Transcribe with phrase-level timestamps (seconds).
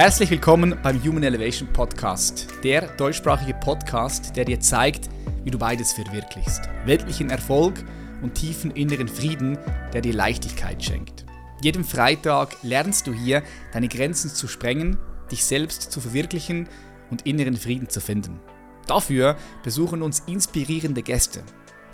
[0.00, 5.10] Herzlich willkommen beim Human Elevation Podcast, der deutschsprachige Podcast, der dir zeigt,
[5.44, 6.62] wie du beides verwirklichst.
[6.86, 7.84] Weltlichen Erfolg
[8.22, 9.58] und tiefen inneren Frieden,
[9.92, 11.26] der dir Leichtigkeit schenkt.
[11.60, 13.42] Jeden Freitag lernst du hier,
[13.74, 14.96] deine Grenzen zu sprengen,
[15.30, 16.66] dich selbst zu verwirklichen
[17.10, 18.40] und inneren Frieden zu finden.
[18.86, 21.42] Dafür besuchen uns inspirierende Gäste,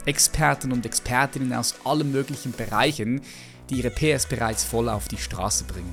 [0.05, 3.23] Experten und Expertinnen aus allen möglichen Bereichen,
[3.69, 5.93] die ihre PS bereits voll auf die Straße bringen.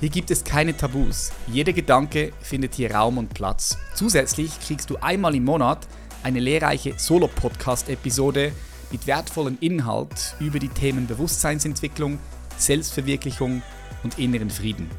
[0.00, 1.30] Hier gibt es keine Tabus.
[1.46, 3.78] Jeder Gedanke findet hier Raum und Platz.
[3.94, 5.86] Zusätzlich kriegst du einmal im Monat
[6.22, 8.52] eine lehrreiche Solo-Podcast-Episode
[8.90, 12.18] mit wertvollem Inhalt über die Themen Bewusstseinsentwicklung,
[12.58, 13.62] Selbstverwirklichung
[14.02, 14.90] und inneren Frieden.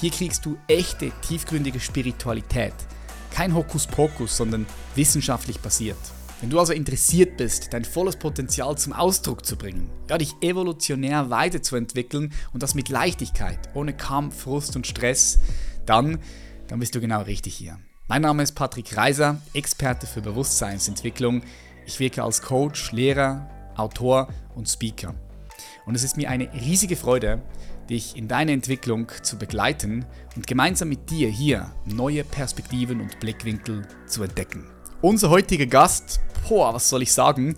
[0.00, 2.74] Hier kriegst du echte, tiefgründige Spiritualität.
[3.30, 5.98] Kein Hokuspokus, sondern wissenschaftlich basiert.
[6.42, 11.30] Wenn du also interessiert bist, dein volles Potenzial zum Ausdruck zu bringen, ja, dich evolutionär
[11.30, 15.38] weiterzuentwickeln und das mit Leichtigkeit, ohne Kampf, Frust und Stress,
[15.86, 16.18] dann,
[16.66, 17.78] dann bist du genau richtig hier.
[18.08, 21.42] Mein Name ist Patrick Reiser, Experte für Bewusstseinsentwicklung.
[21.86, 25.14] Ich wirke als Coach, Lehrer, Autor und Speaker.
[25.86, 27.40] Und es ist mir eine riesige Freude,
[27.88, 33.86] dich in deiner Entwicklung zu begleiten und gemeinsam mit dir hier neue Perspektiven und Blickwinkel
[34.08, 34.71] zu entdecken.
[35.02, 37.56] Unser heutiger Gast, boah, was soll ich sagen,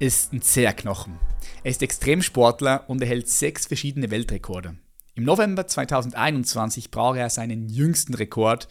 [0.00, 1.20] ist ein Zerknochen.
[1.62, 4.74] Er ist Extremsportler und erhält sechs verschiedene Weltrekorde.
[5.14, 8.66] Im November 2021 brach er seinen jüngsten Rekord,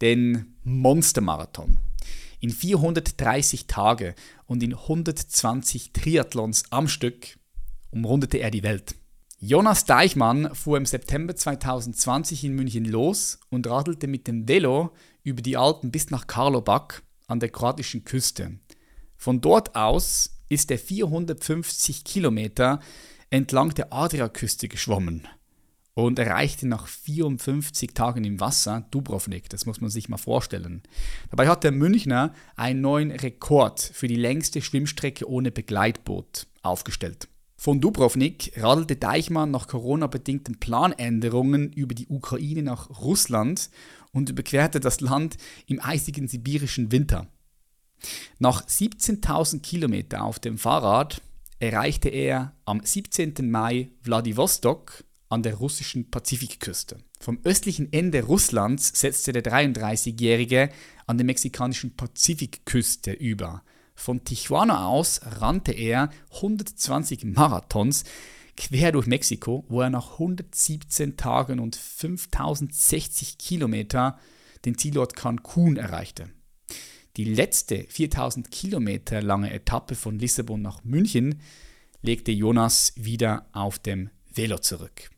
[0.00, 1.78] den Monstermarathon.
[2.40, 4.16] In 430 Tage
[4.46, 7.38] und in 120 Triathlons am Stück
[7.92, 8.96] umrundete er die Welt.
[9.38, 14.90] Jonas Deichmann fuhr im September 2020 in München los und radelte mit dem Velo
[15.22, 18.58] über die Alpen bis nach Karlobag an der kroatischen Küste.
[19.16, 22.80] Von dort aus ist er 450 Kilometer
[23.30, 25.26] entlang der Adriaküste geschwommen
[25.94, 29.48] und erreichte nach 54 Tagen im Wasser Dubrovnik.
[29.48, 30.82] Das muss man sich mal vorstellen.
[31.30, 37.28] Dabei hat der Münchner einen neuen Rekord für die längste Schwimmstrecke ohne Begleitboot aufgestellt.
[37.56, 43.70] Von Dubrovnik radelte Deichmann nach Corona-bedingten Planänderungen über die Ukraine nach Russland
[44.14, 45.36] und überquerte das Land
[45.66, 47.26] im eisigen sibirischen Winter.
[48.38, 51.20] Nach 17.000 Kilometer auf dem Fahrrad
[51.58, 53.50] erreichte er am 17.
[53.50, 56.98] Mai Wladiwostok an der russischen Pazifikküste.
[57.18, 60.70] Vom östlichen Ende Russlands setzte der 33-Jährige
[61.06, 63.62] an der mexikanischen Pazifikküste über.
[63.94, 68.04] Von Tijuana aus rannte er 120 Marathons
[68.56, 74.18] quer durch Mexiko, wo er nach 117 Tagen und 5060 Kilometer
[74.64, 76.30] den Zielort Cancun erreichte.
[77.16, 81.40] Die letzte 4000 Kilometer lange Etappe von Lissabon nach München
[82.02, 85.10] legte Jonas wieder auf dem Velo zurück.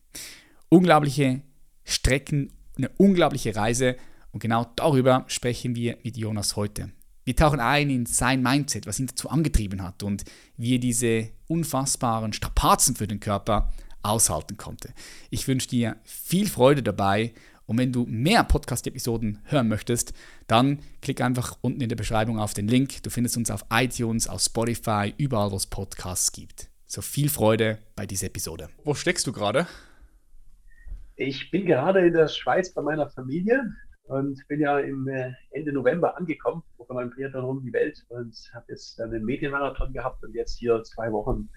[0.69, 1.41] Unglaubliche
[1.83, 3.95] Strecken, eine unglaubliche Reise
[4.31, 6.91] und genau darüber sprechen wir mit Jonas heute.
[7.23, 10.23] Wir tauchen ein in sein Mindset, was ihn dazu angetrieben hat und
[10.55, 13.71] wie er diese unfassbaren Strapazen für den Körper
[14.03, 14.93] aushalten konnte.
[15.29, 17.33] Ich wünsche dir viel Freude dabei
[17.65, 20.13] und wenn du mehr Podcast-Episoden hören möchtest,
[20.47, 23.03] dann klick einfach unten in der Beschreibung auf den Link.
[23.03, 26.69] Du findest uns auf iTunes, auf Spotify, überall, wo es Podcasts gibt.
[26.85, 28.69] So viel Freude bei dieser Episode.
[28.85, 29.67] Wo steckst du gerade?
[31.17, 33.61] Ich bin gerade in der Schweiz bei meiner Familie
[34.07, 38.35] und bin ja im äh, Ende November angekommen, von meinem Triathlon um die Welt und
[38.53, 41.49] habe jetzt dann einen Medienmarathon gehabt und jetzt hier zwei Wochen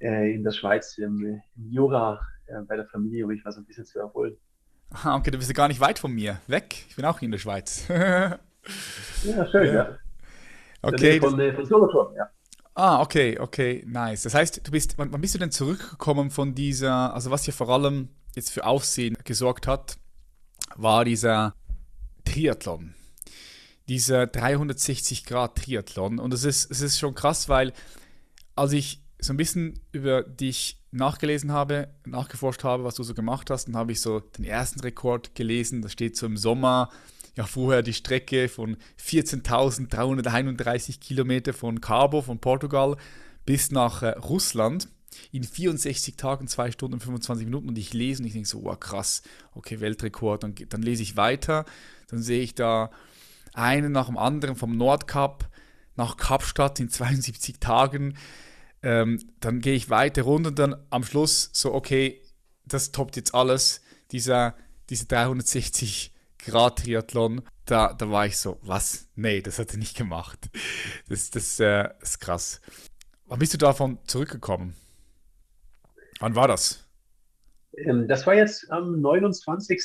[0.00, 3.64] äh, in der Schweiz im, im Jura äh, bei der Familie, um mich was ein
[3.64, 4.36] bisschen zu erholen.
[4.90, 6.40] Ah, okay, du bist ja gar nicht weit von mir.
[6.46, 6.84] Weg.
[6.88, 7.86] Ich bin auch hier in der Schweiz.
[7.88, 8.38] ja,
[9.50, 9.72] schön, ja.
[9.72, 9.98] ja.
[10.82, 11.20] Okay.
[11.20, 12.28] Von, äh, von Solothurn, ja.
[12.74, 14.24] Ah, okay, okay, nice.
[14.24, 17.54] Das heißt, du bist, wann, wann bist du denn zurückgekommen von dieser, also was hier
[17.54, 19.96] vor allem jetzt für Aufsehen gesorgt hat,
[20.74, 21.54] war dieser
[22.24, 22.94] Triathlon.
[23.88, 26.18] Dieser 360-Grad-Triathlon.
[26.18, 27.72] Und es ist, ist schon krass, weil
[28.56, 33.50] als ich so ein bisschen über dich nachgelesen habe, nachgeforscht habe, was du so gemacht
[33.50, 35.82] hast, dann habe ich so den ersten Rekord gelesen.
[35.82, 36.90] Da steht so im Sommer,
[37.36, 42.96] ja, vorher die Strecke von 14.331 Kilometer von Cabo, von Portugal,
[43.44, 44.88] bis nach äh, Russland
[45.32, 48.64] in 64 Tagen, 2 Stunden und 25 Minuten und ich lese und ich denke so,
[48.64, 49.22] wow, krass,
[49.54, 50.42] okay, Weltrekord.
[50.42, 51.64] Dann, dann lese ich weiter,
[52.08, 52.90] dann sehe ich da
[53.52, 55.48] einen nach dem anderen vom Nordkap
[55.96, 58.16] nach Kapstadt in 72 Tagen.
[58.82, 62.20] Ähm, dann gehe ich weiter runter und dann am Schluss so, okay,
[62.66, 63.80] das toppt jetzt alles.
[64.10, 64.56] Dieser,
[64.90, 69.08] diese 360 Grad Triathlon, da, da war ich so, was?
[69.14, 70.50] Nee, das hat er nicht gemacht.
[71.08, 72.60] Das, das, äh, das ist krass.
[73.26, 74.74] Wann bist du davon zurückgekommen?
[76.24, 76.88] Wann war das?
[77.76, 79.78] Ähm, das war jetzt am 29.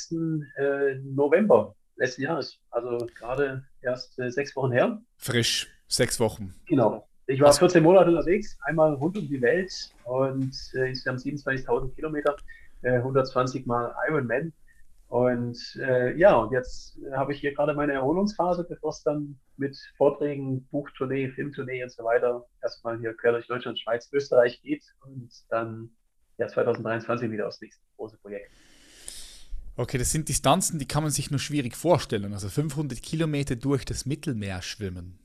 [0.56, 5.02] Äh, November letzten Jahres, also gerade erst äh, sechs Wochen her.
[5.18, 6.54] Frisch, sechs Wochen.
[6.64, 7.06] Genau.
[7.26, 9.70] Ich war 14 Monate unterwegs, einmal rund um die Welt
[10.04, 12.34] und äh, insgesamt 27.000 Kilometer,
[12.80, 14.54] äh, 120 Mal Ironman.
[15.08, 19.76] Und äh, ja, und jetzt habe ich hier gerade meine Erholungsphase, bevor es dann mit
[19.98, 25.30] Vorträgen, Buchtournee, Filmtournee und so weiter erstmal hier quer durch Deutschland, Schweiz, Österreich geht und
[25.50, 25.90] dann
[26.40, 28.50] ja 2023 wieder aufs nächste große Projekt.
[29.76, 32.32] Okay, das sind Distanzen, die kann man sich nur schwierig vorstellen.
[32.34, 35.18] Also 500 Kilometer durch das Mittelmeer schwimmen.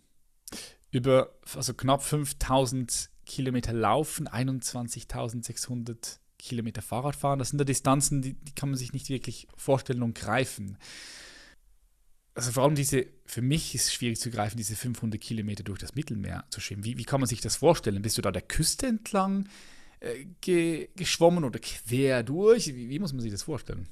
[0.91, 7.39] Über also knapp 5000 Kilometer laufen, 21.600 Kilometer Fahrrad fahren.
[7.39, 10.77] Das sind ja Distanzen, die, die kann man sich nicht wirklich vorstellen und greifen.
[12.35, 15.79] Also vor allem diese, für mich ist es schwierig zu greifen, diese 500 Kilometer durch
[15.79, 16.83] das Mittelmeer zu schwimmen.
[16.83, 18.01] Wie, wie kann man sich das vorstellen?
[18.01, 19.49] Bist du da der Küste entlang
[19.99, 22.67] äh, ge, geschwommen oder quer durch?
[22.75, 23.87] Wie, wie muss man sich das vorstellen?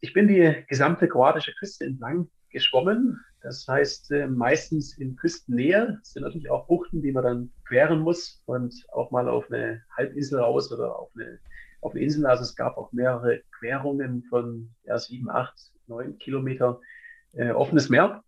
[0.00, 3.20] Ich bin die gesamte kroatische Küste entlang geschwommen.
[3.42, 5.98] Das heißt, äh, meistens in Küstennähe.
[6.02, 9.82] Es sind natürlich auch Buchten, die man dann queren muss und auch mal auf eine
[9.96, 11.38] Halbinsel raus oder auf eine,
[11.80, 12.26] auf eine Insel.
[12.26, 15.54] Also es gab auch mehrere Querungen von ja, sieben, acht,
[15.86, 16.80] neun Kilometer
[17.32, 18.22] äh, offenes Meer.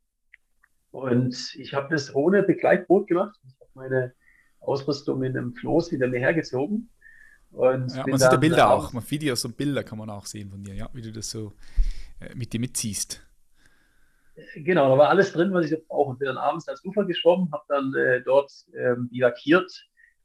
[0.90, 3.38] Und ich habe das ohne Begleitboot gemacht.
[3.44, 4.14] Ich habe meine
[4.62, 6.88] Ausrüstung in einem Floß hinter mir hergezogen
[7.53, 10.50] und ja, man sieht ja Bilder auch, man Videos und Bilder kann man auch sehen
[10.50, 11.53] von dir, ja, wie du das so
[12.20, 13.23] äh, mit dir mitziehst.
[14.56, 16.11] Genau, da war alles drin, was ich brauche.
[16.11, 19.70] Und bin dann abends ans Ufer geschwommen, habe dann äh, dort ähm, bivakiert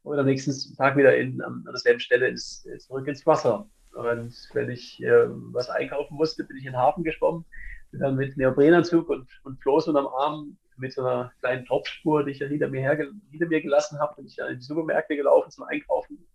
[0.03, 3.69] und am nächsten Tag wieder in, an, an derselben Stelle ins, äh, zurück ins Wasser.
[3.91, 7.43] Und wenn ich äh, was einkaufen musste, bin ich in den Hafen geschwommen,
[7.91, 12.31] bin dann mit Neoprenanzug und, und Floß unterm Arm mit so einer kleinen Tropfspur, die
[12.31, 12.89] ich dann hinter mir,
[13.31, 16.27] hinter mir gelassen habe, bin ich dann in die Supermärkte gelaufen zum Einkaufen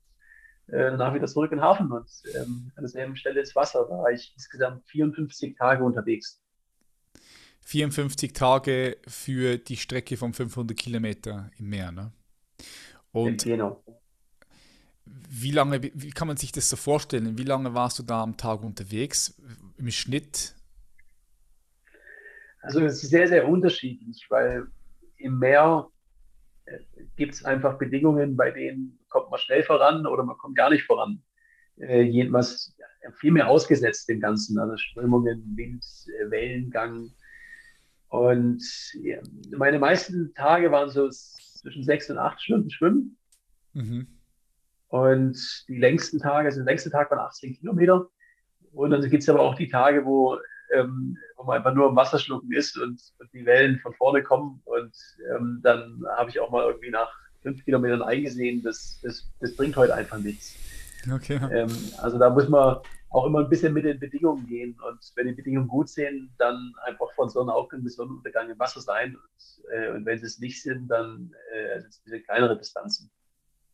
[0.68, 3.88] äh, danach wieder zurück in den Hafen und ähm, an derselben Stelle ins Wasser.
[3.88, 6.40] War ich insgesamt 54 Tage unterwegs.
[7.60, 12.12] 54 Tage für die Strecke von 500 Kilometer im Meer, ne?
[13.12, 13.84] Und genau.
[15.04, 17.36] Wie lange, wie kann man sich das so vorstellen?
[17.36, 19.40] Wie lange warst du da am Tag unterwegs
[19.76, 20.54] im Schnitt?
[22.62, 24.66] Also es ist sehr, sehr unterschiedlich, weil
[25.16, 25.88] im Meer
[27.16, 30.84] gibt es einfach Bedingungen, bei denen kommt man schnell voran oder man kommt gar nicht
[30.84, 31.22] voran.
[31.76, 32.76] Äh, jedenfalls
[33.18, 35.84] viel mehr ausgesetzt dem Ganzen, also Strömungen, Wind,
[36.20, 37.10] äh, Wellengang.
[38.08, 38.62] Und
[39.02, 39.20] ja,
[39.56, 43.16] meine meisten Tage waren so zwischen sechs und acht Stunden Schwimmen.
[43.72, 44.06] Mhm.
[44.88, 48.08] Und die längsten Tage, also der längste Tag waren 18 Kilometer.
[48.72, 50.38] Und dann gibt es aber auch die Tage, wo
[50.72, 54.22] ähm, wo man einfach nur im Wasser schlucken ist und, und die Wellen von vorne
[54.22, 54.60] kommen.
[54.64, 54.94] Und
[55.34, 57.10] ähm, dann habe ich auch mal irgendwie nach
[57.42, 60.56] fünf Kilometern eingesehen, das, das, das bringt heute einfach nichts.
[61.12, 61.40] Okay.
[61.52, 62.78] Ähm, also da muss man
[63.10, 64.76] auch immer ein bisschen mit den Bedingungen gehen.
[64.88, 69.16] Und wenn die Bedingungen gut sind, dann einfach von Sonnenaufgang bis Sonnenuntergang im Wasser sein.
[69.16, 72.56] Und, äh, und wenn sie es nicht sind, dann äh, sind es ein bisschen kleinere
[72.56, 73.10] Distanzen.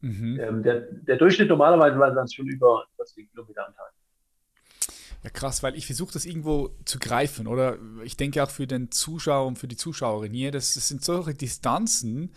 [0.01, 0.39] Mhm.
[0.41, 3.93] Ähm, der, der Durchschnitt normalerweise war dann schon über 40 Kilometer am Tag.
[5.25, 7.79] Ja, krass, weil ich versuche das irgendwo zu greifen, oder?
[8.05, 11.35] Ich denke auch für den Zuschauer und für die Zuschauerin hier, das, das sind solche
[11.35, 12.33] Distanzen,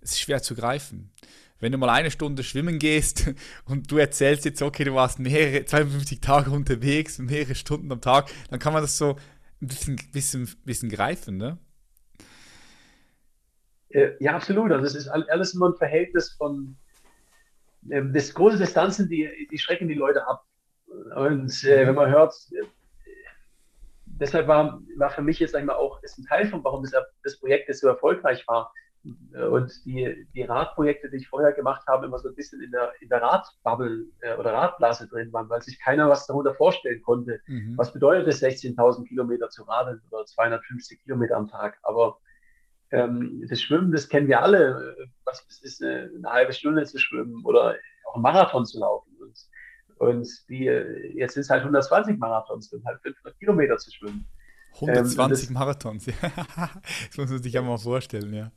[0.00, 1.12] es ist schwer zu greifen.
[1.60, 3.32] Wenn du mal eine Stunde schwimmen gehst
[3.66, 8.28] und du erzählst jetzt, okay, du warst mehrere, 52 Tage unterwegs, mehrere Stunden am Tag,
[8.50, 9.16] dann kann man das so
[9.62, 11.58] ein bisschen, bisschen, bisschen greifen, ne?
[13.90, 14.72] Äh, ja, absolut.
[14.72, 16.76] Also es ist alles immer ein Verhältnis von
[17.90, 20.44] ähm, das große Distanzen, die, die schrecken die Leute ab.
[21.16, 22.34] Und äh, wenn man hört,
[24.06, 26.82] deshalb war, war für mich jetzt sag ich mal, auch ist ein Teil von, warum
[26.82, 28.72] das, das Projekt so erfolgreich war.
[29.50, 32.92] Und die, die Radprojekte, die ich vorher gemacht habe, immer so ein bisschen in der,
[33.00, 37.40] in der Radbubble äh, oder Radblase drin waren, weil sich keiner was darunter vorstellen konnte.
[37.46, 37.74] Mhm.
[37.76, 41.78] Was bedeutet es, 16.000 Kilometer zu radeln oder 250 Kilometer am Tag?
[41.82, 42.16] Aber
[42.92, 44.96] ähm, das Schwimmen, das kennen wir alle.
[45.26, 49.13] Was ist eine, eine halbe Stunde zu schwimmen oder auch einen Marathon zu laufen?
[49.98, 54.26] Und die, jetzt sind es halt 120 Marathons und halt 500 Kilometer zu schwimmen.
[54.74, 58.50] 120 ähm, Marathons, das muss man sich ja mal vorstellen, ja.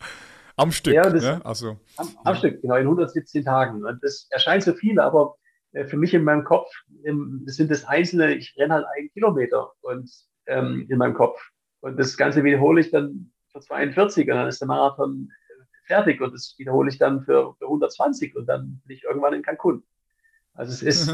[0.55, 1.45] Am Stück, ja, das, ne?
[1.45, 2.35] Also, am, am ja.
[2.35, 3.85] Stück, genau, in 117 Tagen.
[3.85, 5.35] Und das erscheint so viel, aber
[5.73, 6.71] äh, für mich in meinem Kopf
[7.03, 10.09] im, das sind das einzelne, ich renne halt einen Kilometer und
[10.47, 11.39] ähm, in meinem Kopf.
[11.81, 16.21] Und das Ganze wiederhole ich dann für 42 und dann ist der Marathon äh, fertig
[16.21, 19.83] und das wiederhole ich dann für, für 120 und dann bin ich irgendwann in Cancun.
[20.57, 21.13] Also es ist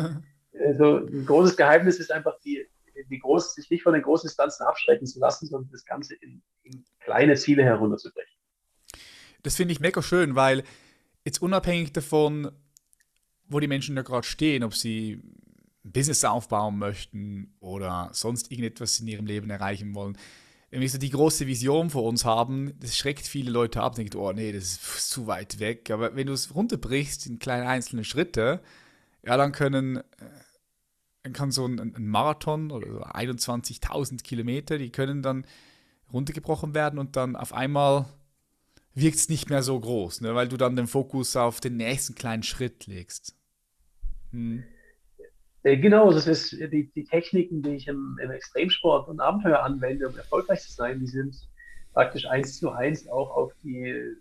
[0.65, 2.65] also ein großes Geheimnis ist einfach die,
[3.09, 6.41] die groß, sich nicht von den großen Distanzen abschrecken zu lassen, sondern das Ganze in,
[6.63, 8.33] in kleine Ziele herunterzubrechen.
[9.41, 10.63] Das finde ich mega schön, weil
[11.25, 12.51] jetzt unabhängig davon,
[13.47, 15.21] wo die Menschen da gerade stehen, ob sie
[15.83, 20.17] ein Business aufbauen möchten oder sonst irgendetwas in ihrem Leben erreichen wollen,
[20.69, 24.15] wenn wir so die große Vision vor uns haben, das schreckt viele Leute ab, denkt,
[24.15, 25.91] oh nee, das ist zu weit weg.
[25.91, 28.59] Aber wenn du es runterbrichst in kleine einzelne Schritte,
[29.25, 30.01] ja, dann können, äh,
[31.23, 35.45] dann kann so ein, ein Marathon oder so 21.000 Kilometer, die können dann
[36.11, 38.05] runtergebrochen werden und dann auf einmal
[38.93, 42.15] wirkt es nicht mehr so groß, ne, weil du dann den Fokus auf den nächsten
[42.15, 43.35] kleinen Schritt legst.
[44.31, 44.63] Hm.
[45.63, 50.09] Äh, genau, das ist die, die Techniken, die ich im, im Extremsport und Abenteuer anwende,
[50.09, 51.35] um erfolgreich zu sein, die sind
[51.93, 54.15] praktisch eins zu eins auch auf die,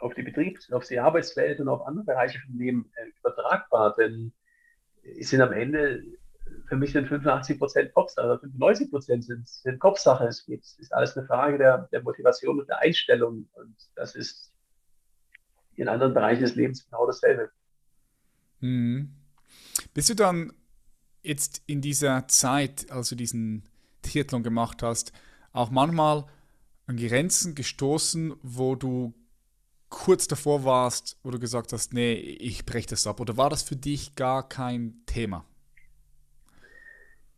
[0.00, 2.90] auf die Betriebs-, auf die Arbeitswelt und auf andere Bereiche vom Leben
[3.38, 3.94] übertragbar.
[3.96, 4.32] Denn
[5.02, 6.02] es sind am Ende,
[6.68, 10.26] für mich sind 85 Prozent Kopfsache, also 95 Prozent sind, sind Kopfsache.
[10.26, 13.48] Es geht, ist alles eine Frage der, der Motivation und der Einstellung.
[13.52, 14.52] Und das ist
[15.76, 17.50] in anderen Bereichen des Lebens genau dasselbe.
[18.60, 19.14] Mhm.
[19.94, 20.52] Bist du dann
[21.22, 23.68] jetzt in dieser Zeit, als du diesen
[24.02, 25.12] Triathlon gemacht hast,
[25.52, 26.24] auch manchmal
[26.86, 29.14] an Grenzen gestoßen, wo du
[29.88, 33.20] kurz davor warst, wo du gesagt hast, nee, ich breche das ab?
[33.20, 35.44] Oder war das für dich gar kein Thema?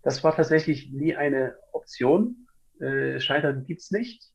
[0.02, 2.46] Das war tatsächlich nie eine Option.
[2.80, 4.30] Äh, Scheitern gibt es nicht.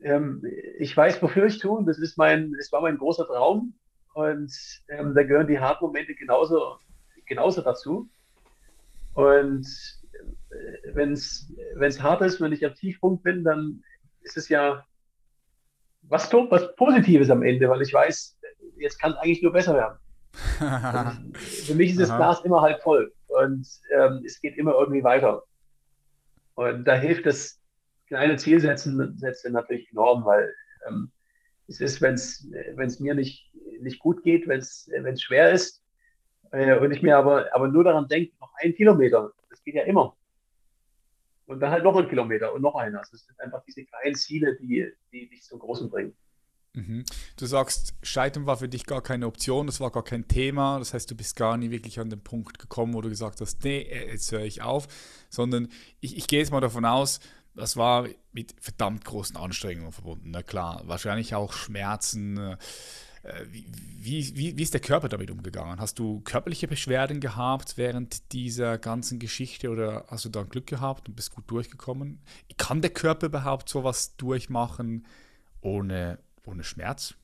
[0.00, 0.42] Ähm,
[0.78, 1.84] ich weiß, wofür ich tue.
[1.84, 3.74] Das ist mein, es war mein großer Traum.
[4.14, 4.52] Und
[4.88, 6.78] ähm, da gehören die harten Momente genauso,
[7.26, 8.08] genauso dazu.
[9.14, 9.66] Und
[10.50, 13.84] äh, wenn es hart ist, wenn ich am Tiefpunkt bin, dann
[14.22, 14.84] ist es ja
[16.08, 18.38] was, was Positives am Ende, weil ich weiß,
[18.78, 19.98] jetzt kann es eigentlich nur besser werden.
[20.60, 25.02] Also, für mich ist das Glas immer halb voll und ähm, es geht immer irgendwie
[25.02, 25.42] weiter.
[26.54, 27.60] Und da hilft das
[28.06, 29.16] kleine Zielsetzen
[29.50, 30.52] natürlich enorm, weil
[30.86, 31.10] ähm,
[31.66, 35.82] es ist, wenn es mir nicht, nicht gut geht, wenn es schwer ist
[36.52, 39.82] äh, und ich mir aber, aber nur daran denke, noch ein Kilometer, das geht ja
[39.84, 40.16] immer.
[41.48, 43.00] Und dann halt noch ein Kilometer und noch einer.
[43.00, 46.14] Es sind einfach diese kleinen Ziele, die, die dich zum Großen bringen.
[46.74, 47.04] Mhm.
[47.38, 50.78] Du sagst, Scheitern war für dich gar keine Option, das war gar kein Thema.
[50.78, 53.64] Das heißt, du bist gar nie wirklich an den Punkt gekommen, wo du gesagt hast,
[53.64, 54.88] nee, jetzt höre ich auf.
[55.30, 55.68] Sondern
[56.00, 57.18] ich, ich gehe jetzt mal davon aus,
[57.54, 60.30] das war mit verdammt großen Anstrengungen verbunden.
[60.30, 62.56] Na klar, wahrscheinlich auch Schmerzen.
[63.28, 63.44] Äh,
[64.00, 65.80] wie, wie, wie ist der Körper damit umgegangen?
[65.80, 71.08] Hast du körperliche Beschwerden gehabt während dieser ganzen Geschichte oder hast du da Glück gehabt
[71.08, 72.20] und bist gut durchgekommen?
[72.56, 75.04] Kann der Körper überhaupt sowas durchmachen
[75.60, 77.16] ohne, ohne Schmerz?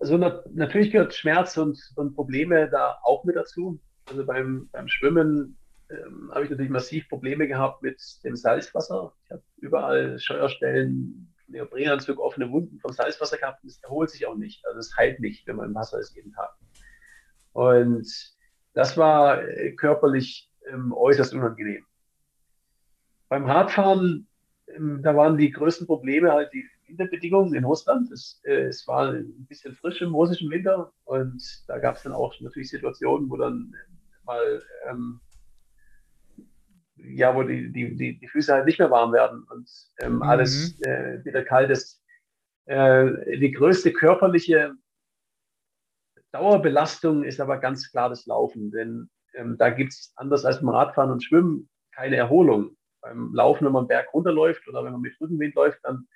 [0.00, 3.78] Also na, natürlich gehört Schmerz und, und Probleme da auch mit dazu.
[4.06, 5.56] Also beim, beim Schwimmen
[5.90, 9.12] ähm, habe ich natürlich massiv Probleme gehabt mit dem Salzwasser.
[9.24, 14.36] Ich habe überall Steuerstellen, Neoprenanzug, offene Wunden vom Salzwasser gehabt und es erholt sich auch
[14.36, 14.64] nicht.
[14.66, 16.50] Also es heilt nicht, wenn man im Wasser ist jeden Tag.
[17.52, 18.06] Und
[18.74, 21.84] das war äh, körperlich ähm, äußerst unangenehm.
[23.28, 24.26] Beim Radfahren,
[24.68, 28.10] ähm, da waren die größten Probleme halt die Winterbedingungen in Russland.
[28.10, 32.12] Es, äh, es war ein bisschen frisch im russischen Winter und da gab es dann
[32.12, 33.74] auch natürlich Situationen, wo dann
[34.24, 35.20] mal ähm,
[37.04, 39.68] ja, wo die, die, die, die Füße halt nicht mehr warm werden und
[40.00, 40.22] ähm, mhm.
[40.22, 42.02] alles äh, wieder kalt ist.
[42.66, 44.74] Äh, die größte körperliche
[46.32, 50.70] Dauerbelastung ist aber ganz klar das Laufen, denn ähm, da gibt es anders als beim
[50.70, 52.76] Radfahren und Schwimmen keine Erholung.
[53.00, 56.06] Beim Laufen, wenn man Berg runterläuft oder wenn man mit Rückenwind läuft, dann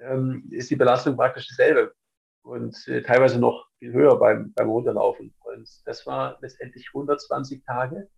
[0.00, 1.92] ähm, ist die Belastung praktisch dieselbe
[2.42, 5.34] und äh, teilweise noch viel höher beim, beim Runterlaufen.
[5.40, 8.08] Und das war letztendlich 120 Tage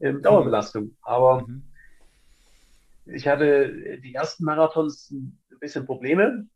[0.00, 0.96] ähm, Dauerbelastung.
[1.02, 1.62] Aber mhm.
[3.06, 6.46] ich hatte die ersten Marathons ein bisschen Probleme.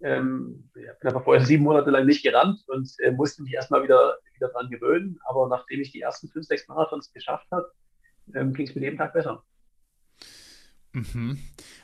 [0.00, 3.82] Ähm, ich bin aber vorher sieben Monate lang nicht gerannt und äh, musste mich erstmal
[3.82, 5.18] wieder, wieder dran gewöhnen.
[5.24, 7.70] Aber nachdem ich die ersten fünf, sechs Marathons geschafft habe,
[8.34, 9.42] ähm, ging es mir jeden Tag besser.
[10.94, 11.38] Mhm.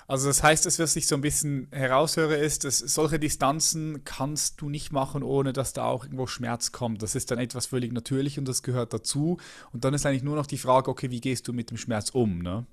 [0.07, 4.61] Also das heißt, dass was ich so ein bisschen heraushöre, ist, dass solche Distanzen kannst
[4.61, 7.03] du nicht machen, ohne dass da auch irgendwo Schmerz kommt.
[7.03, 9.39] Das ist dann etwas völlig natürlich und das gehört dazu.
[9.73, 12.11] Und dann ist eigentlich nur noch die Frage, okay, wie gehst du mit dem Schmerz
[12.11, 12.41] um?
[12.41, 12.67] Ne?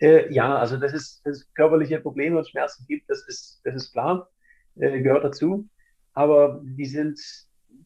[0.00, 3.92] Äh, ja, also dass es, dass körperliche Probleme und Schmerzen gibt, das ist, das ist
[3.92, 4.28] klar,
[4.76, 5.68] äh, gehört dazu.
[6.12, 7.20] Aber die sind,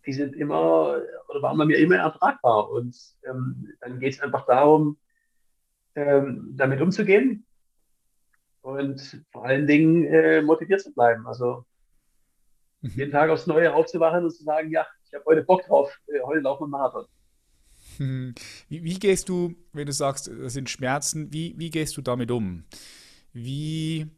[0.07, 2.71] die sind immer oder waren bei mir immer ertragbar.
[2.71, 2.97] Und
[3.29, 4.97] ähm, dann geht es einfach darum,
[5.95, 7.47] ähm, damit umzugehen
[8.63, 11.27] und vor allen Dingen äh, motiviert zu bleiben.
[11.27, 11.65] Also
[12.81, 12.93] mhm.
[12.97, 16.21] jeden Tag aufs Neue aufzuwachen und zu sagen, ja, ich habe heute Bock drauf, äh,
[16.25, 17.07] heute laufen wir Marathon.
[17.99, 18.35] Hm.
[18.69, 22.31] Wie, wie, gehst du, wenn du sagst, das sind Schmerzen, wie, wie gehst du damit
[22.31, 22.65] um?
[23.33, 24.11] Wie,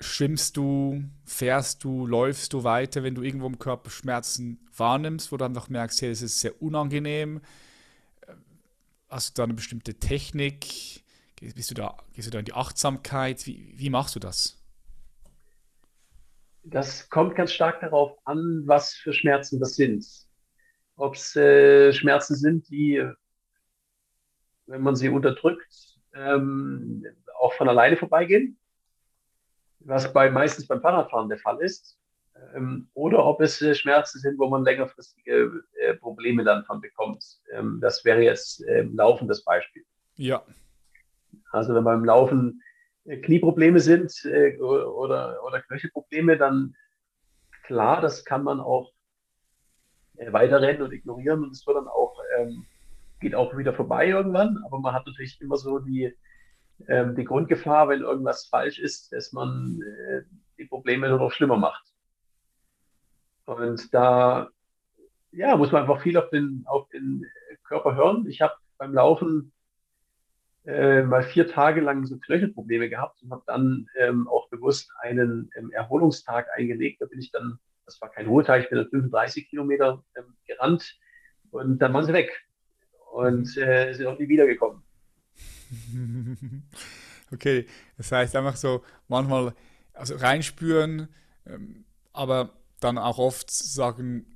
[0.00, 5.36] schwimmst du, fährst du, läufst du weiter, wenn du irgendwo im Körper Schmerzen wahrnimmst, wo
[5.36, 7.40] du einfach merkst, hey, es ist sehr unangenehm?
[9.08, 11.02] Hast du da eine bestimmte Technik?
[11.40, 13.46] Bist du da, gehst du da in die Achtsamkeit?
[13.46, 14.58] Wie, wie machst du das?
[16.62, 20.04] Das kommt ganz stark darauf an, was für Schmerzen das sind.
[20.96, 23.02] Ob es äh, Schmerzen sind, die,
[24.66, 27.06] wenn man sie unterdrückt, ähm,
[27.40, 28.58] auch von alleine vorbeigehen,
[29.80, 31.97] was bei meistens beim Fahrradfahren der Fall ist,
[32.94, 37.24] oder ob es äh, Schmerzen sind, wo man längerfristige äh, Probleme dann von bekommt.
[37.52, 39.84] Ähm, das wäre jetzt äh, Laufen das Beispiel.
[40.16, 40.44] Ja.
[41.52, 42.62] Also wenn beim Laufen
[43.06, 44.12] Knieprobleme sind
[44.60, 46.74] oder, oder Knöchelprobleme, dann
[47.62, 48.92] klar, das kann man auch
[50.14, 52.66] weiterrennen und ignorieren und es wird dann auch, ähm,
[53.20, 56.14] geht auch wieder vorbei irgendwann, aber man hat natürlich immer so die,
[56.86, 59.80] ähm, die Grundgefahr, wenn irgendwas falsch ist, dass man
[60.58, 61.88] die Probleme nur noch schlimmer macht.
[63.48, 64.50] Und da
[65.32, 67.24] ja, muss man einfach viel auf den, auf den
[67.64, 68.26] Körper hören.
[68.28, 69.52] Ich habe beim Laufen
[70.66, 75.50] äh, mal vier Tage lang so Knöchelprobleme gehabt und habe dann ähm, auch bewusst einen
[75.56, 77.00] ähm, Erholungstag eingelegt.
[77.00, 80.98] Da bin ich dann, das war kein Ruhetag, ich bin dann 35 Kilometer ähm, gerannt
[81.50, 82.46] und dann waren sie weg
[83.12, 84.82] und äh, sind auch nie wiedergekommen.
[87.30, 87.66] Okay,
[87.98, 89.52] das heißt einfach so manchmal
[89.92, 91.08] also reinspüren,
[91.44, 94.26] ähm, aber dann auch oft sagen,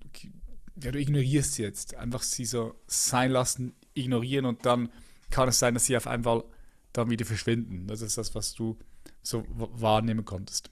[0.83, 4.91] ja, du ignorierst sie jetzt, einfach sie so sein lassen, ignorieren und dann
[5.31, 6.45] kann es sein, dass sie auf einmal
[6.93, 7.87] dann wieder verschwinden.
[7.87, 8.79] Das ist das, was du
[9.23, 10.71] so wahrnehmen konntest.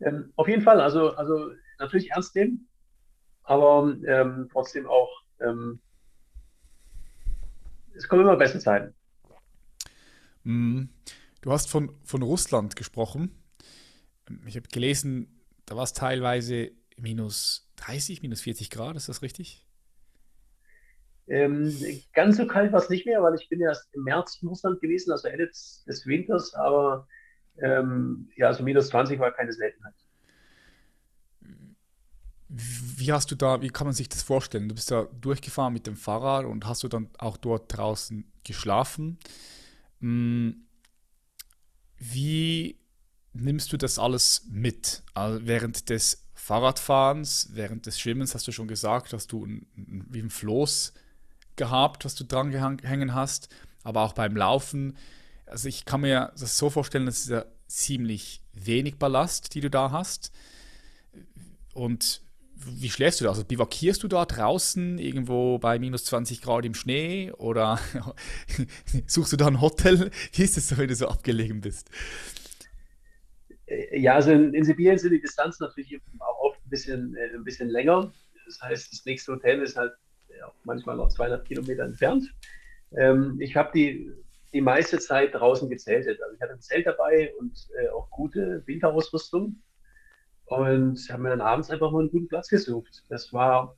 [0.00, 2.68] Ähm, auf jeden Fall, also, also natürlich ernst nehmen,
[3.42, 5.80] aber ähm, trotzdem auch, ähm,
[7.94, 8.94] es kommen immer bessere Zeiten.
[10.44, 10.88] Mhm.
[11.42, 13.34] Du hast von, von Russland gesprochen.
[14.46, 15.39] Ich habe gelesen,
[15.70, 19.64] da war es teilweise minus 30, minus 40 Grad, ist das richtig?
[21.28, 21.72] Ähm,
[22.12, 24.80] ganz so kalt war es nicht mehr, weil ich bin erst im März in Russland
[24.80, 27.06] gewesen, also Ende des, Winters, aber
[27.62, 29.94] ähm, ja, also minus 20 war keine Seltenheit.
[32.48, 34.68] Wie hast du da, wie kann man sich das vorstellen?
[34.68, 39.20] Du bist da durchgefahren mit dem Fahrrad und hast du dann auch dort draußen geschlafen?
[40.00, 40.66] Hm,
[41.96, 42.79] wie
[43.32, 45.02] nimmst du das alles mit?
[45.14, 50.20] Also während des Fahrradfahrens, während des Schwimmens hast du schon gesagt, dass du ein, wie
[50.20, 50.92] ein Floß
[51.56, 53.48] gehabt, was du dran gehängen hast,
[53.82, 54.96] aber auch beim Laufen.
[55.46, 59.70] Also ich kann mir das so vorstellen, das ist ja ziemlich wenig Ballast, die du
[59.70, 60.32] da hast.
[61.72, 62.22] Und
[62.54, 63.30] wie schläfst du da?
[63.30, 67.78] Also bivakierst du da draußen irgendwo bei minus 20 Grad im Schnee oder
[69.06, 70.10] suchst du da ein Hotel?
[70.32, 71.90] Wie ist es so, wenn du so abgelegen bist?
[73.92, 77.44] Ja, also in, in Sibirien sind die Distanzen natürlich auch oft ein bisschen, äh, ein
[77.44, 78.12] bisschen länger.
[78.46, 79.92] Das heißt, das nächste Hotel ist halt
[80.28, 82.34] ja, manchmal noch 200 Kilometer entfernt.
[82.96, 84.12] Ähm, ich habe die,
[84.52, 86.20] die meiste Zeit draußen gezeltet.
[86.20, 89.62] Also ich hatte ein Zelt dabei und äh, auch gute Winterausrüstung
[90.46, 93.04] und habe mir dann abends einfach mal einen guten Platz gesucht.
[93.08, 93.76] Das war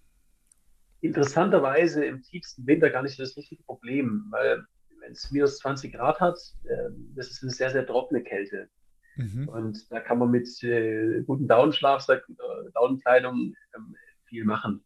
[1.02, 4.64] interessanterweise im tiefsten Winter gar nicht das richtige Problem, weil
[5.00, 8.70] wenn es minus 20 Grad hat, äh, das ist eine sehr, sehr trockene Kälte.
[9.16, 9.48] Mhm.
[9.48, 14.82] Und da kann man mit äh, guten Daunenschlafsack, äh, Daunenkleidung ähm, viel machen.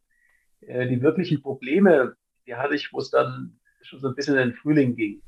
[0.60, 4.48] Äh, die wirklichen Probleme, die hatte ich, wo es dann schon so ein bisschen in
[4.48, 5.22] den Frühling ging.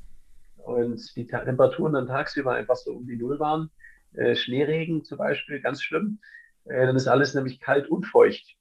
[0.57, 3.69] Und die Ta Temperaturen dann tagsüber einfach so um die Null waren.
[4.13, 6.19] Äh, Schneeregen zum Beispiel, ganz schlimm.
[6.65, 8.55] Äh, dann ist alles nämlich kalt und feucht.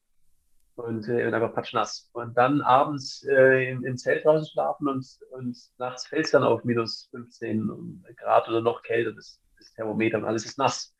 [0.77, 2.09] Und, äh, und einfach patschnass.
[2.12, 6.44] Und dann abends äh, im, im, Zelt draußen schlafen und, und nachts fällt es dann
[6.44, 10.94] auf minus 15 Grad oder noch kälter, das, das Thermometer und alles ist nass.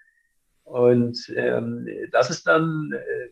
[0.65, 3.29] Und ähm, das ist dann äh,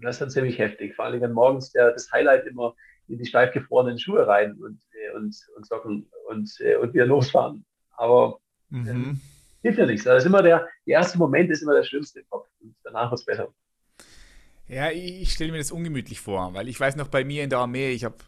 [0.00, 0.94] das ist dann ziemlich heftig.
[0.94, 2.74] Vor allem, wenn morgens der, das Highlight immer
[3.08, 7.06] in die steif gefrorenen Schuhe rein und, äh, und, und Socken und, äh, und wieder
[7.06, 7.64] losfahren.
[7.96, 8.88] Aber mhm.
[8.88, 9.20] ähm,
[9.62, 10.06] hilft ja nichts.
[10.06, 13.20] Also immer der, der erste Moment ist immer der schlimmste im Kopf und danach wird
[13.20, 13.48] es besser.
[14.68, 17.60] Ja, ich stelle mir das ungemütlich vor, weil ich weiß noch bei mir in der
[17.60, 18.22] Armee, ich hab,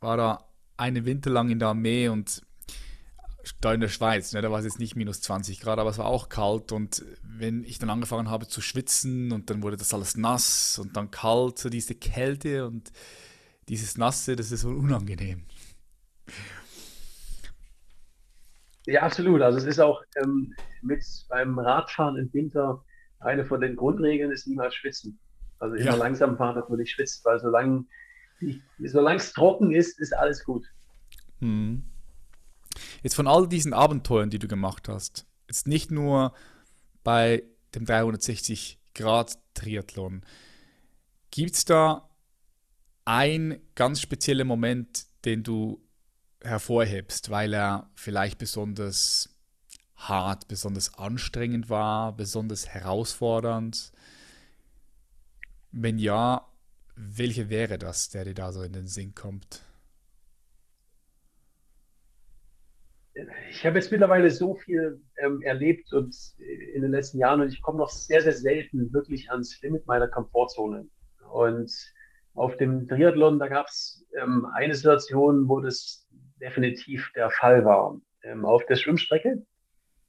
[0.00, 0.44] war da
[0.76, 2.42] einen Winter lang in der Armee und
[3.60, 5.98] da in der Schweiz, ne, da war es jetzt nicht minus 20 Grad, aber es
[5.98, 9.92] war auch kalt und wenn ich dann angefangen habe zu schwitzen und dann wurde das
[9.92, 12.92] alles nass und dann kalt, so diese Kälte und
[13.68, 15.44] dieses Nasse, das ist so unangenehm.
[18.86, 19.40] Ja, absolut.
[19.40, 22.84] Also es ist auch ähm, mit beim Radfahren im Winter
[23.20, 25.18] eine von den Grundregeln ist niemals schwitzen.
[25.58, 25.94] Also immer ja.
[25.94, 27.86] langsam fahren, dass man nicht schwitzt, weil solange
[28.78, 30.66] es trocken ist, ist alles gut.
[31.40, 31.82] Hm.
[33.04, 36.34] Jetzt von all diesen Abenteuern, die du gemacht hast, Jetzt nicht nur
[37.02, 37.42] bei
[37.74, 40.22] dem 360-Grad-Triathlon.
[41.30, 42.08] Gibt es da
[43.04, 45.82] einen ganz speziellen Moment, den du
[46.42, 49.30] hervorhebst, weil er vielleicht besonders
[49.96, 53.92] hart, besonders anstrengend war, besonders herausfordernd?
[55.72, 56.48] Wenn ja,
[56.94, 59.63] welche wäre das, der dir da so in den Sinn kommt?
[63.50, 66.16] Ich habe jetzt mittlerweile so viel ähm, erlebt und
[66.74, 70.08] in den letzten Jahren und ich komme noch sehr, sehr selten wirklich ans Limit meiner
[70.08, 70.88] Komfortzone.
[71.30, 71.72] Und
[72.34, 76.08] auf dem Triathlon, da gab es ähm, eine Situation, wo das
[76.40, 78.00] definitiv der Fall war.
[78.24, 79.44] Ähm, auf der Schwimmstrecke,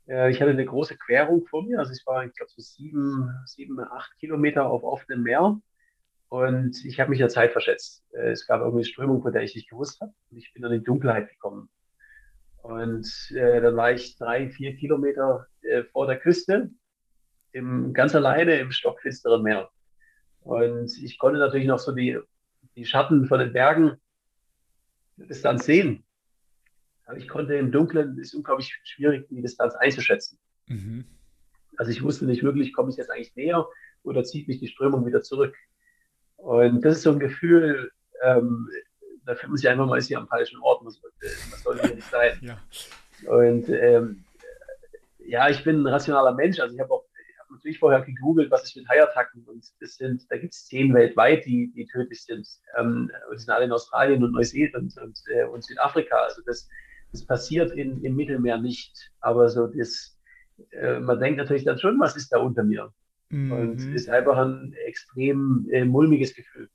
[0.08, 3.30] äh, ich hatte eine große Querung vor mir, also ich war, ich glaube, so sieben,
[3.46, 5.60] sieben, acht Kilometer auf offenem Meer
[6.30, 8.04] und ich habe mich der Zeit verschätzt.
[8.14, 10.72] Äh, es gab irgendwie Strömung, von der ich nicht gewusst habe und ich bin dann
[10.72, 11.70] in die Dunkelheit gekommen.
[12.66, 16.72] Und äh, dann war ich drei, vier Kilometer äh, vor der Küste,
[17.52, 19.70] im, ganz alleine im stockfinsteren Meer.
[20.42, 22.20] Und ich konnte natürlich noch so die,
[22.76, 23.98] die Schatten von den Bergen
[25.16, 26.04] Distanz sehen.
[27.06, 30.40] Aber ich konnte im Dunkeln, ist unglaublich schwierig, die Distanz einzuschätzen.
[30.66, 31.06] Mhm.
[31.78, 33.68] Also ich wusste nicht wirklich, komme ich jetzt eigentlich näher
[34.02, 35.56] oder zieht mich die Strömung wieder zurück.
[36.38, 37.92] Und das ist so ein Gefühl,
[38.24, 38.68] ähm,
[39.26, 41.02] da fühlt man sich einfach mal, ist hier am falschen Ort, was,
[41.52, 42.40] was soll hier nicht sein.
[42.42, 42.58] ja.
[43.30, 44.24] Und ähm,
[45.26, 47.06] ja, ich bin ein rationaler Mensch, also ich habe auch
[47.50, 51.46] natürlich vorher gegoogelt, was ist mit Haiattacken und das sind, da gibt es zehn weltweit,
[51.46, 52.48] die, die tödlich sind.
[52.78, 56.18] Ähm, die sind alle in Australien und Neuseeland und, äh, und Südafrika.
[56.18, 56.68] Also das,
[57.12, 59.12] das passiert in, im Mittelmeer nicht.
[59.20, 60.20] Aber so das,
[60.72, 62.94] äh, man denkt natürlich dann schon, was ist da unter mir?
[63.30, 63.52] Mhm.
[63.52, 66.70] Und es ist einfach ein extrem äh, mulmiges Gefühl.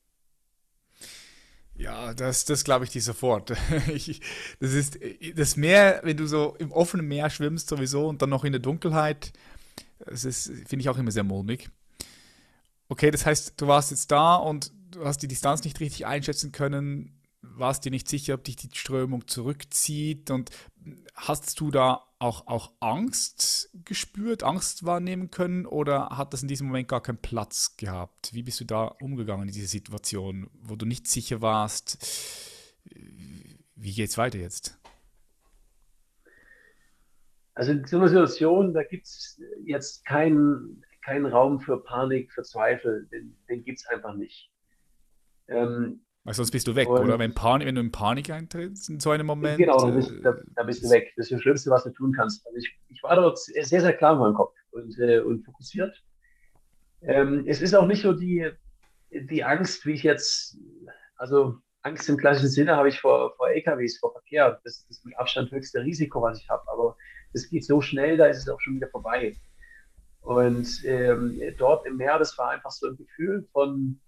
[1.81, 3.53] Ja, das, das glaube ich dir sofort.
[3.89, 4.21] Ich,
[4.61, 4.99] das ist
[5.35, 8.61] das Meer, wenn du so im offenen Meer schwimmst sowieso und dann noch in der
[8.61, 9.33] Dunkelheit,
[10.05, 11.71] das ist, finde ich auch immer sehr mulmig.
[12.89, 16.53] Okay, das heißt, du warst jetzt da und du hast die Distanz nicht richtig einschätzen
[16.53, 20.51] können, warst dir nicht sicher, ob dich die Strömung zurückzieht und
[21.15, 26.67] hast du da auch, auch Angst gespürt, Angst wahrnehmen können oder hat das in diesem
[26.67, 28.35] Moment gar keinen Platz gehabt?
[28.35, 31.99] Wie bist du da umgegangen in dieser Situation, wo du nicht sicher warst,
[32.85, 34.79] wie geht es weiter jetzt?
[37.55, 42.43] Also in so einer Situation, da gibt es jetzt keinen kein Raum für Panik, für
[42.43, 44.51] Zweifel, den, den gibt es einfach nicht.
[45.49, 47.19] Ähm, Weil sonst bist du weg, oder?
[47.19, 49.59] Wenn, Panik, wenn du in Panik eintrittst in so einem Moment.
[49.59, 51.13] Genau, dann bist, da, da bist du weg.
[51.17, 52.47] Das ist das Schlimmste, was du tun kannst.
[52.47, 55.93] Also ich, ich war dort sehr, sehr klar in meinem Kopf und, äh, und fokussiert.
[57.03, 58.49] Ähm, es ist auch nicht so die,
[59.11, 60.57] die Angst, wie ich jetzt,
[61.17, 64.61] also Angst im klassischen Sinne habe ich vor, vor LKWs, vor Verkehr.
[64.63, 66.63] Das, das ist mit Abstand höchste Risiko, was ich habe.
[66.71, 66.97] Aber
[67.33, 69.35] es geht so schnell, da ist es auch schon wieder vorbei.
[70.21, 74.01] Und ähm, dort im Meer, das war einfach so ein Gefühl von,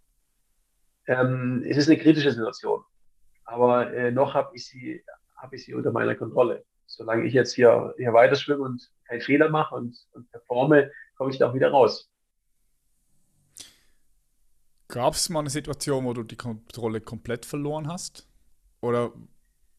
[1.06, 2.82] ähm, es ist eine kritische Situation,
[3.44, 5.04] aber äh, noch habe ich, sie,
[5.36, 6.64] hab ich sie unter meiner Kontrolle.
[6.86, 11.30] Solange ich jetzt hier, hier weiter schwimme und keinen Fehler mache und, und performe, komme
[11.30, 12.10] ich da auch wieder raus.
[14.88, 18.28] Gab es mal eine Situation, wo du die Kontrolle komplett verloren hast?
[18.82, 19.12] Oder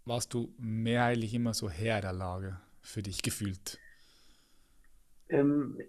[0.06, 2.60] warst du mehrheitlich immer so Herr der Lage?
[2.84, 3.80] für dich gefühlt?
[5.30, 5.80] Ähm,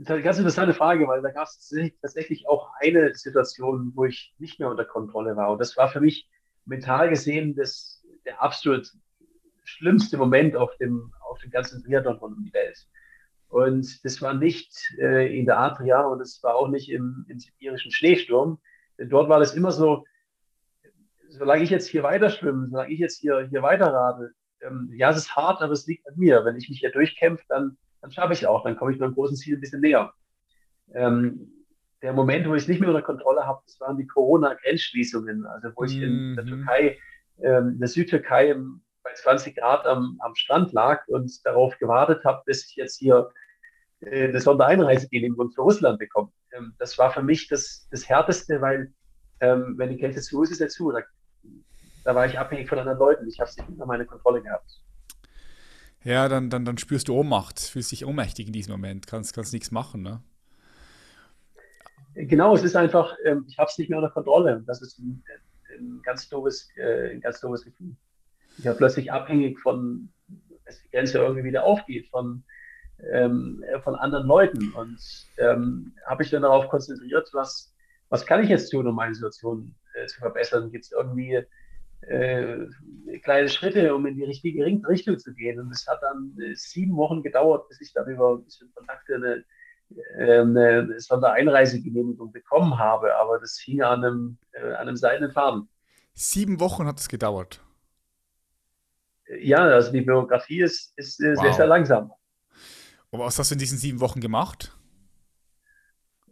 [0.00, 4.34] ist eine ganz interessante Frage, weil da gab es tatsächlich auch eine Situation, wo ich
[4.38, 5.52] nicht mehr unter Kontrolle war.
[5.52, 6.28] Und das war für mich
[6.64, 8.90] mental gesehen das, der absolut
[9.64, 12.86] schlimmste Moment auf dem, auf dem ganzen Triathlon rund um die Welt.
[13.48, 17.38] Und das war nicht äh, in der Adria und es war auch nicht im, im
[17.38, 18.58] sibirischen Schneesturm.
[18.98, 20.04] Denn dort war das immer so,
[21.28, 25.10] solange ich jetzt hier weiter schwimme, solange ich jetzt hier, hier weiter radel, ähm, ja,
[25.10, 26.44] es ist hart, aber es liegt an mir.
[26.44, 28.64] Wenn ich mich hier durchkämpfe, dann, dann schaffe ich es auch.
[28.64, 30.12] Dann komme ich meinem großen Ziel ein bisschen näher.
[30.94, 31.50] Ähm,
[32.02, 35.46] der Moment, wo ich es nicht mehr unter Kontrolle habe, das waren die Corona-Grenzschließungen.
[35.46, 36.48] Also wo ich in der mhm.
[36.48, 36.98] Türkei,
[37.40, 38.54] ähm, in der Südtürkei
[39.02, 43.30] bei 20 Grad am, am Strand lag und darauf gewartet habe, bis ich jetzt hier
[44.00, 46.30] äh, eine Sondereinreisegenehmigung für Russland bekomme.
[46.52, 48.92] Ähm, das war für mich das, das Härteste, weil
[49.40, 50.90] ähm, wenn die Kälte zu ist, ist er zu.
[50.90, 51.02] Da
[52.04, 53.28] da war ich abhängig von anderen Leuten.
[53.28, 54.80] Ich habe es nicht unter meine Kontrolle gehabt.
[56.04, 59.52] Ja, dann, dann, dann spürst du Ohnmacht, fühlst dich ohnmächtig in diesem Moment, kannst, kannst
[59.52, 60.20] nichts machen, ne?
[62.14, 64.62] Genau, es ist einfach, ähm, ich habe es nicht mehr unter Kontrolle.
[64.66, 65.24] Das ist ein,
[65.78, 67.96] ein ganz doofes, äh, ein ganz doofes Gefühl.
[68.58, 70.10] Ich war plötzlich abhängig von,
[70.66, 72.44] dass die Grenze irgendwie wieder aufgeht, von,
[73.12, 74.72] ähm, von anderen Leuten.
[74.72, 74.98] Und
[75.38, 77.74] ähm, habe ich dann darauf konzentriert, was,
[78.10, 80.70] was kann ich jetzt tun, um meine Situation äh, zu verbessern?
[80.70, 81.42] Gibt es irgendwie
[82.02, 82.66] äh,
[83.22, 85.60] kleine Schritte, um in die richtige Richtung zu gehen.
[85.60, 89.14] Und es hat dann äh, sieben Wochen gedauert, bis ich dann über ein bisschen Kontakte
[89.14, 89.44] eine,
[90.18, 93.14] äh, eine Sondereinreisegenehmigung bekommen habe.
[93.16, 95.68] Aber das hing an einem, äh, an einem seidenen Faden.
[96.14, 97.60] Sieben Wochen hat es gedauert.
[99.40, 101.42] Ja, also die Bürokratie ist, ist wow.
[101.42, 102.12] sehr, sehr langsam.
[103.10, 104.76] Und was hast du in diesen sieben Wochen gemacht?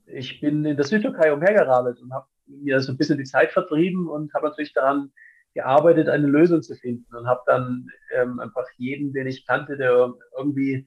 [0.07, 4.09] Ich bin in der Südtürkei umhergeradelt und habe mir so ein bisschen die Zeit vertrieben
[4.09, 5.13] und habe natürlich daran
[5.55, 10.13] gearbeitet, eine Lösung zu finden und habe dann ähm, einfach jeden, den ich kannte, der
[10.37, 10.87] irgendwie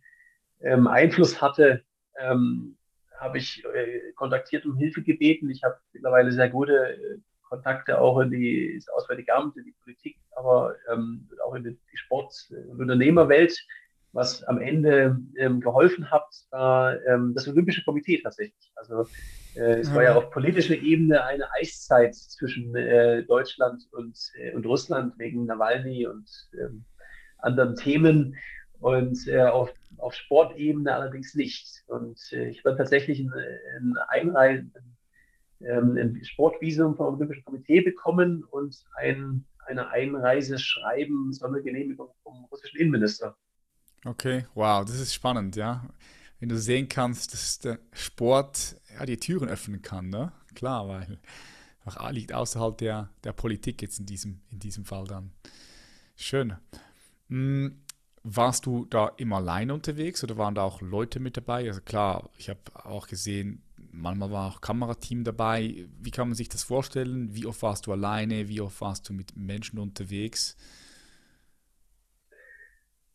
[0.62, 1.84] ähm, Einfluss hatte,
[2.18, 2.78] ähm,
[3.20, 5.50] habe ich äh, kontaktiert und Hilfe gebeten.
[5.50, 10.18] Ich habe mittlerweile sehr gute äh, Kontakte auch in die Auswärtige Amt, in die Politik,
[10.32, 13.58] aber ähm, auch in die Sport- und Unternehmerwelt.
[14.14, 18.72] Was am Ende ähm, geholfen hat, war ähm, das Olympische Komitee tatsächlich.
[18.76, 19.08] Also
[19.56, 24.66] äh, es war ja auf politischer Ebene eine Eiszeit zwischen äh, Deutschland und, äh, und
[24.68, 26.86] Russland wegen Nawalny und ähm,
[27.40, 28.36] anderen Themen
[28.80, 31.84] und äh, auf, auf Sportebene allerdings nicht.
[31.88, 33.32] Und äh, ich war tatsächlich ein,
[33.78, 34.74] ein Einreisen,
[35.62, 43.36] ähm, ein Sportvisum vom Olympischen Komitee bekommen und ein, eine Einreiseschreiben, Sondergenehmigung vom russischen Innenminister.
[44.06, 45.88] Okay, wow, das ist spannend, ja.
[46.40, 50.34] Wenn du sehen kannst, dass der Sport ja, die Türen öffnen kann, ne?
[50.56, 51.20] Klar, weil
[51.86, 55.32] auch liegt außerhalb der, der Politik jetzt in diesem, in diesem Fall dann.
[56.16, 56.56] Schön.
[57.30, 57.82] Hm,
[58.24, 61.68] warst du da immer alleine unterwegs oder waren da auch Leute mit dabei?
[61.68, 63.62] Also klar, ich habe auch gesehen,
[63.92, 65.88] manchmal war auch Kamerateam dabei.
[66.00, 67.34] Wie kann man sich das vorstellen?
[67.34, 68.48] Wie oft warst du alleine?
[68.48, 70.56] Wie oft warst du mit Menschen unterwegs?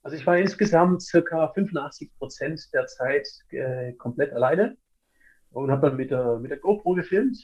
[0.08, 4.78] Also ich war insgesamt circa 85 Prozent der Zeit äh, komplett alleine
[5.50, 7.36] und habe dann mit der, mit der GoPro gefilmt.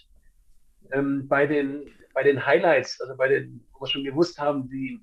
[0.90, 4.98] Ähm, bei, den, bei den Highlights, also bei den, wo wir schon gewusst haben, die,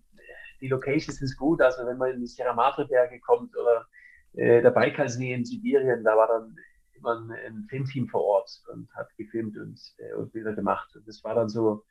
[0.60, 3.86] die Locations sind gut, also wenn man in die Sierra Madre Berge kommt oder
[4.34, 6.56] äh, der Baikalsee in Sibirien, da war dann
[6.94, 10.96] immer ein, ein, Filmteam vor Ort und hat gefilmt und, äh, und Bilder gemacht.
[10.96, 11.86] Und das war dann so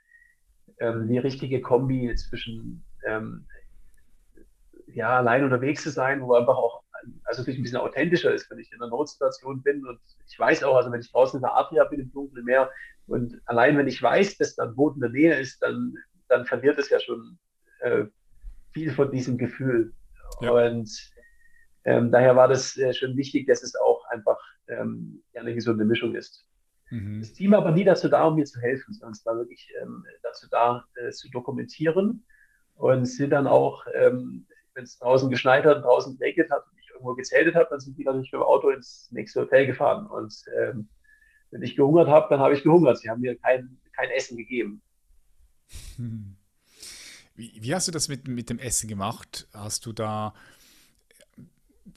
[0.80, 3.46] ähm, die richtige Kombi zwischen ähm,
[4.94, 6.83] ja, allein unterwegs zu sein, wo einfach auch,
[7.24, 9.87] also natürlich ein bisschen authentischer ist, wenn ich in einer Notsituation bin.
[9.87, 9.98] Und
[10.29, 12.70] ich weiß auch, also wenn ich draußen in der Adria bin, im dunklen Meer,
[13.07, 15.94] und allein wenn ich weiß, dass da ein Boot in der Nähe ist, dann,
[16.29, 17.38] dann verliert es ja schon
[17.81, 18.05] äh,
[18.72, 19.92] viel von diesem Gefühl.
[20.40, 20.53] Ja.
[20.53, 20.90] Und
[21.85, 25.85] ähm, daher war das äh, schon wichtig, dass es auch einfach ähm, ja, eine gesunde
[25.85, 26.46] Mischung ist.
[26.90, 27.20] Mhm.
[27.20, 30.05] Das Team aber nie dazu da, um mir zu helfen, sondern es war wirklich ähm,
[30.22, 32.24] dazu da, äh, zu dokumentieren
[32.76, 34.46] und sind dann auch ähm,
[34.81, 37.99] wenn es draußen geschneit hat, draußen geregnet hat und ich irgendwo gezeltet habe, dann sind
[37.99, 40.07] die natürlich mit dem Auto ins nächste Hotel gefahren.
[40.07, 40.88] Und ähm,
[41.51, 42.99] wenn ich gehungert habe, dann habe ich gehungert.
[42.99, 44.81] Sie haben mir kein, kein Essen gegeben.
[45.97, 46.37] Hm.
[47.35, 49.49] Wie, wie, hast du das mit, mit dem Essen gemacht?
[49.53, 50.33] Hast du da,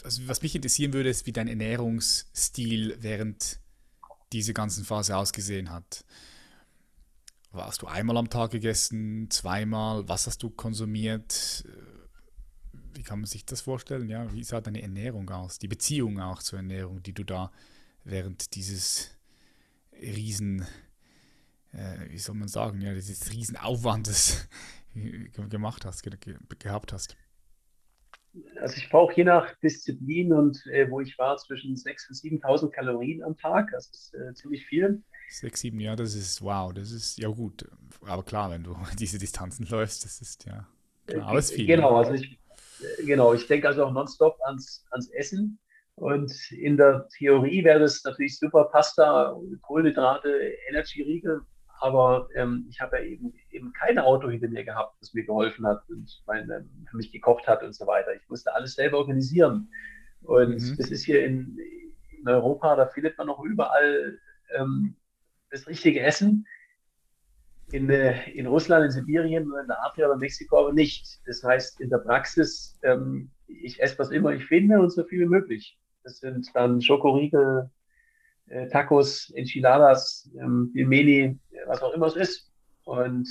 [0.04, 3.60] also was mich interessieren würde, ist, wie dein Ernährungsstil während
[4.34, 6.04] dieser ganzen Phase ausgesehen hat.
[7.54, 10.10] Hast du einmal am Tag gegessen, zweimal?
[10.10, 11.63] Was hast du konsumiert?
[12.95, 14.10] Wie kann man sich das vorstellen?
[14.10, 15.60] Ja, wie sah deine Ernährung aus?
[15.60, 17.51] Die Beziehung auch zur Ernährung, die du da
[18.03, 19.17] während dieses
[20.01, 20.65] riesen,
[21.71, 24.47] äh, wie soll man sagen, ja, dieses riesen Aufwandes
[25.49, 26.17] gemacht hast, ge
[26.60, 27.15] gehabt hast.
[28.60, 32.69] Also ich brauche je nach Disziplin und äh, wo ich war zwischen 6.000 und 7.000
[32.71, 33.69] Kalorien am Tag.
[33.71, 35.03] Das ist äh, ziemlich viel.
[35.29, 37.69] 6, 7, ja, das ist wow, das ist ja gut.
[38.01, 40.67] Aber klar, wenn du diese Distanzen läufst, das ist ja
[41.06, 41.67] klar, aber viel.
[41.67, 42.39] Genau, also ich,
[43.06, 45.60] genau, ich denke also auch nonstop ans, ans Essen.
[45.96, 50.30] Und in der Theorie wäre das natürlich super Pasta, Kohlenhydrate,
[50.69, 51.41] Energy-Riegel.
[51.80, 55.67] Aber ähm, ich habe ja eben, eben kein Auto hinter mir gehabt, das mir geholfen
[55.67, 58.13] hat und meine, für mich gekocht hat und so weiter.
[58.15, 59.69] Ich musste alles selber organisieren.
[60.22, 60.78] Und mhm.
[60.78, 61.58] das ist hier in,
[62.17, 64.17] in, Europa, da findet man noch überall
[64.56, 64.96] ähm,
[65.52, 66.48] das richtige Essen
[67.73, 71.19] in, äh, in Russland, in Sibirien, in der Adria oder Mexiko aber nicht.
[71.25, 75.21] Das heißt, in der Praxis, ähm, ich esse was immer ich finde und so viel
[75.21, 75.77] wie möglich.
[76.03, 77.71] Das sind dann Schokoriegel,
[78.47, 82.51] äh, Tacos, Enchiladas, ähm, Pilmeni, was auch immer es ist.
[82.83, 83.27] Und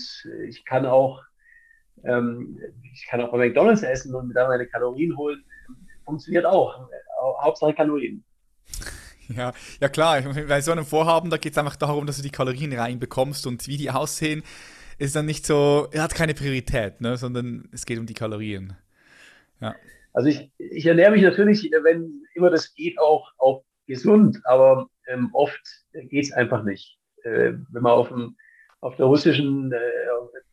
[0.49, 1.23] ich kann auch,
[2.03, 2.59] ähm,
[2.93, 5.45] ich kann auch bei McDonalds essen und da meine Kalorien holen.
[6.05, 6.89] Funktioniert auch.
[7.41, 8.25] Hauptsache Kalorien.
[9.37, 12.31] Ja, ja klar, bei so einem Vorhaben, da geht es einfach darum, dass du die
[12.31, 14.43] Kalorien reinbekommst und wie die aussehen,
[14.99, 18.77] ist dann nicht so, er hat keine Priorität, ne, sondern es geht um die Kalorien.
[19.61, 19.75] Ja.
[20.13, 25.31] Also ich, ich ernähre mich natürlich, wenn immer das geht, auch, auch gesund, aber ähm,
[25.33, 25.61] oft
[25.93, 26.99] geht es einfach nicht.
[27.25, 28.37] Äh, wenn man auf dem,
[28.81, 29.79] auf der russischen, äh,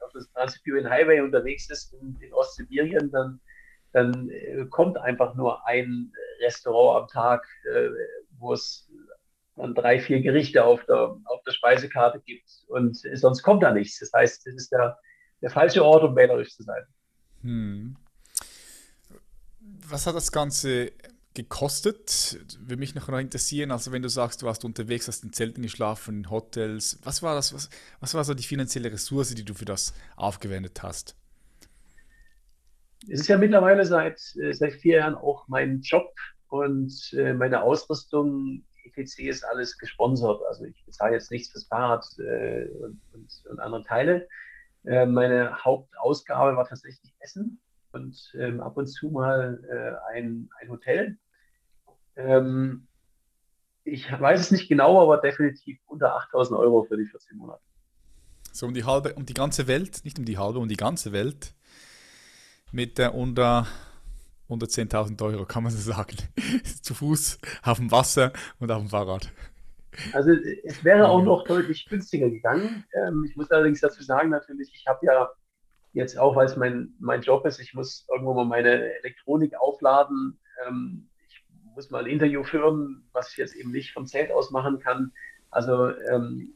[0.06, 3.40] auf das Trans-Siberian Highway unterwegs ist in, in Ostsibirien, dann,
[3.92, 6.12] dann äh, kommt einfach nur ein
[6.42, 7.90] Restaurant am Tag, äh,
[8.40, 8.90] wo es
[9.56, 14.00] dann drei, vier Gerichte auf der, auf der Speisekarte gibt und sonst kommt da nichts.
[14.00, 14.98] Das heißt, das ist der,
[15.42, 16.84] der falsche Ort, um wählerisch zu sein.
[17.42, 17.98] Hm.
[19.88, 20.92] Was hat das Ganze
[21.34, 22.40] gekostet?
[22.60, 23.72] Würde mich noch interessieren.
[23.72, 27.00] Also, wenn du sagst, du warst unterwegs, hast in Zelten geschlafen, in Hotels.
[27.04, 27.54] Was war das?
[27.54, 31.16] Was, was war so die finanzielle Ressource, die du für das aufgewendet hast?
[33.08, 36.14] Es ist ja mittlerweile seit, äh, seit vier Jahren auch mein Job
[36.50, 39.20] und äh, meine Ausrüstung etc.
[39.20, 40.42] ist alles gesponsert.
[40.48, 44.28] Also ich bezahle jetzt nichts fürs Fahrrad äh, und, und, und, andere Teile.
[44.86, 47.60] Äh, meine Hauptausgabe war tatsächlich Essen
[47.92, 51.18] und ähm, ab und zu mal äh, ein, ein Hotel.
[52.16, 52.88] Ähm,
[53.84, 57.62] ich weiß es nicht genau, aber definitiv unter 8000 Euro für die 14 Monate.
[58.52, 61.12] So um die halbe, um die ganze Welt, nicht um die halbe, um die ganze
[61.12, 61.54] Welt
[62.72, 63.68] mit äh, unter,
[64.50, 66.18] unter 10.000 Euro, kann man so sagen.
[66.82, 69.32] Zu Fuß, auf dem Wasser und auf dem Fahrrad.
[70.14, 70.32] Also
[70.64, 72.84] es wäre auch noch deutlich günstiger gegangen.
[72.94, 75.30] Ähm, ich muss allerdings dazu sagen, natürlich, ich habe ja
[75.94, 80.38] jetzt auch, weil es mein, mein Job ist, ich muss irgendwo mal meine Elektronik aufladen.
[80.68, 81.44] Ähm, ich
[81.76, 85.12] muss mal ein Interview führen, was ich jetzt eben nicht vom Zelt aus machen kann.
[85.52, 86.54] Also ähm,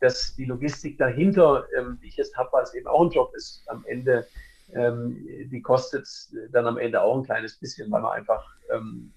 [0.00, 3.32] dass die Logistik dahinter, ähm, die ich jetzt habe, weil es eben auch ein Job
[3.34, 4.26] ist, am Ende,
[4.72, 6.08] ähm, die kostet
[6.50, 9.12] dann am Ende auch ein kleines bisschen, weil man einfach ähm,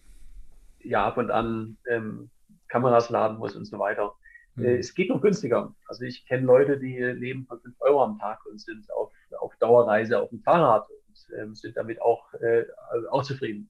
[0.79, 2.29] ja ab und an ähm,
[2.67, 4.13] Kameras laden muss und so weiter.
[4.55, 4.65] Mhm.
[4.65, 5.73] Es geht noch günstiger.
[5.87, 9.55] Also ich kenne Leute, die leben von 5 Euro am Tag und sind auf, auf
[9.57, 12.65] Dauerreise auf dem Fahrrad und ähm, sind damit auch, äh,
[13.09, 13.69] auch zufrieden.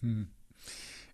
[0.00, 0.28] Mhm.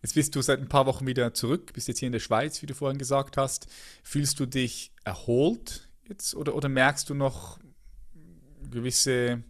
[0.02, 2.62] Jetzt bist du seit ein paar Wochen wieder zurück, bist jetzt hier in der Schweiz,
[2.62, 3.68] wie du vorhin gesagt hast.
[4.04, 7.58] Fühlst du dich erholt jetzt oder, oder merkst du noch
[8.70, 9.42] gewisse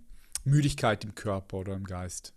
[0.48, 2.34] Müdigkeit im Körper oder im Geist?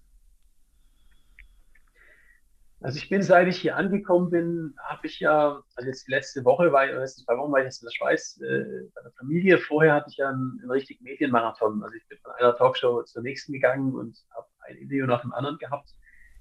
[2.83, 6.43] Also ich bin, seit ich hier angekommen bin, habe ich ja, also jetzt die letzte
[6.43, 9.11] Woche, war ich, letzten zwei Wochen war ich jetzt in der Schweiz äh, bei der
[9.19, 9.59] Familie.
[9.59, 11.83] Vorher hatte ich ja einen, einen richtigen Medienmarathon.
[11.83, 15.31] Also ich bin von einer Talkshow zur nächsten gegangen und habe ein Interview nach dem
[15.31, 15.93] anderen gehabt,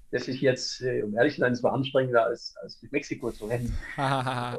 [0.09, 3.31] das ich jetzt, äh, um ehrlich zu sein, es war anstrengender als, als durch Mexiko
[3.31, 3.77] zu rennen.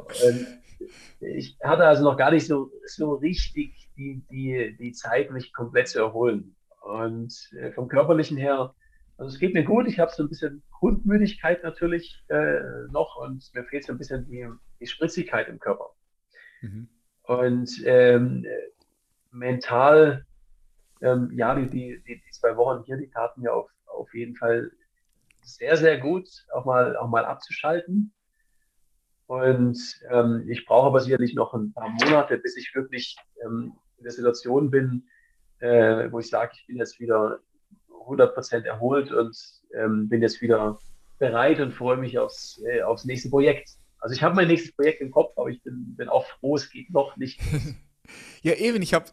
[1.20, 5.88] ich hatte also noch gar nicht so, so richtig die, die, die Zeit, mich komplett
[5.88, 6.54] zu erholen.
[6.82, 8.74] Und äh, vom körperlichen her
[9.22, 13.48] also es geht mir gut, ich habe so ein bisschen Grundmüdigkeit natürlich äh, noch und
[13.54, 14.48] mir fehlt so ein bisschen die,
[14.80, 15.90] die Spritzigkeit im Körper.
[16.60, 16.88] Mhm.
[17.22, 18.44] Und ähm,
[19.30, 20.26] mental,
[21.02, 24.72] ähm, ja, die, die, die, zwei Wochen hier, die taten mir auf, auf jeden Fall
[25.42, 28.12] sehr, sehr gut, auch mal, auch mal abzuschalten.
[29.26, 29.78] Und
[30.10, 34.12] ähm, ich brauche aber sicherlich noch ein paar Monate, bis ich wirklich ähm, in der
[34.12, 35.08] Situation bin,
[35.62, 37.38] äh, wo ich sage, ich bin jetzt wieder
[38.06, 39.36] 100% erholt und
[39.74, 40.78] ähm, bin jetzt wieder
[41.18, 43.70] bereit und freue mich aufs, äh, aufs nächste Projekt.
[43.98, 46.68] Also ich habe mein nächstes Projekt im Kopf, aber ich bin, bin auch froh, es
[46.68, 47.40] geht noch nicht.
[48.42, 49.06] ja, eben, ich habe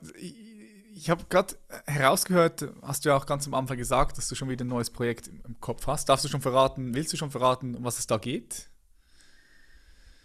[0.92, 4.50] ich habe gerade herausgehört, hast du ja auch ganz am Anfang gesagt, dass du schon
[4.50, 6.10] wieder ein neues Projekt im Kopf hast.
[6.10, 8.69] Darfst du schon verraten, willst du schon verraten, um was es da geht?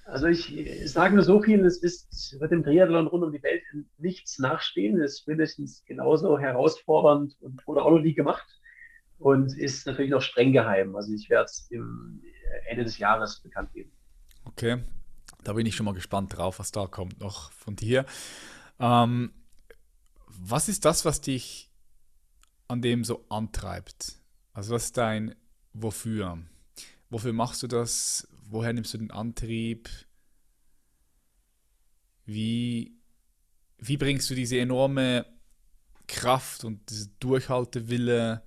[0.07, 3.63] Also ich, sage nur so viel, es ist, wird im Triathlon rund um die Welt
[3.97, 5.01] nichts nachstehen.
[5.01, 8.47] Es ist mindestens genauso herausfordernd und wurde auch noch nie gemacht
[9.19, 10.95] und ist natürlich noch streng geheim.
[10.95, 11.71] Also ich werde es
[12.69, 13.91] Ende des Jahres bekannt geben.
[14.45, 14.83] Okay,
[15.43, 18.05] da bin ich schon mal gespannt drauf, was da kommt noch von dir.
[18.79, 19.33] Ähm,
[20.27, 21.71] was ist das, was dich
[22.69, 24.19] an dem so antreibt?
[24.53, 25.35] Also was ist dein
[25.73, 26.39] Wofür?
[27.11, 28.29] Wofür machst du das?
[28.49, 29.89] Woher nimmst du den Antrieb?
[32.25, 32.97] Wie,
[33.79, 35.27] wie bringst du diese enorme
[36.07, 38.43] Kraft und diese Durchhaltewille,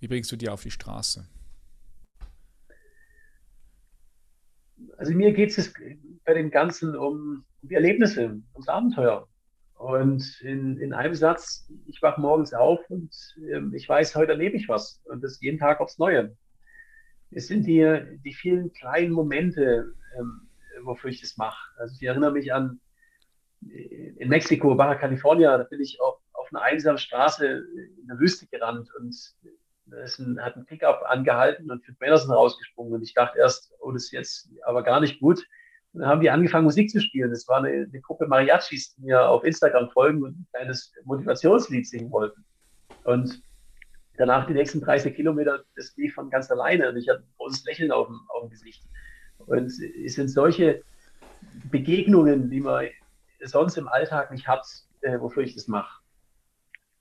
[0.00, 1.26] wie bringst du die auf die Straße?
[4.96, 5.72] Also mir geht es
[6.24, 9.28] bei dem Ganzen um die Erlebnisse, ums Abenteuer.
[9.74, 14.56] Und in, in einem Satz, ich wache morgens auf und äh, ich weiß, heute erlebe
[14.56, 15.00] ich was.
[15.04, 16.36] Und das jeden Tag aufs Neue
[17.30, 20.48] es sind die, die vielen kleinen Momente, ähm,
[20.82, 21.60] wofür ich das mache.
[21.78, 22.80] Also ich erinnere mich an
[23.62, 28.46] in Mexiko, Baja California, da bin ich auf, auf einer einsamen Straße in der Wüste
[28.46, 29.14] gerannt und
[29.86, 33.90] da ein, hat ein Pickup angehalten und Männer sind rausgesprungen und ich dachte erst, oh,
[33.92, 35.46] das ist jetzt aber gar nicht gut.
[35.92, 37.30] Und dann haben die angefangen, Musik zu spielen.
[37.30, 41.86] Das war eine, eine Gruppe Mariachis, die mir auf Instagram folgen und ein kleines Motivationslied
[41.86, 42.44] singen wollten.
[43.02, 43.42] Und
[44.20, 47.64] danach die nächsten 30 Kilometer, das lief von ganz alleine und ich hatte ein großes
[47.64, 48.84] Lächeln auf dem, auf dem Gesicht.
[49.38, 50.82] Und es sind solche
[51.70, 52.88] Begegnungen, die man
[53.42, 54.60] sonst im Alltag nicht habe,
[55.00, 56.02] äh, wofür ich das mache.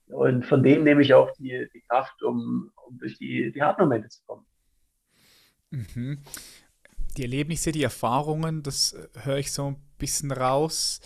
[0.07, 3.81] Und von denen nehme ich auch die, die Kraft, um, um durch die, die harten
[3.81, 4.45] Momente zu kommen.
[5.71, 6.19] Mhm.
[7.17, 11.01] Die Erlebnisse, die Erfahrungen, das äh, höre ich so ein bisschen raus.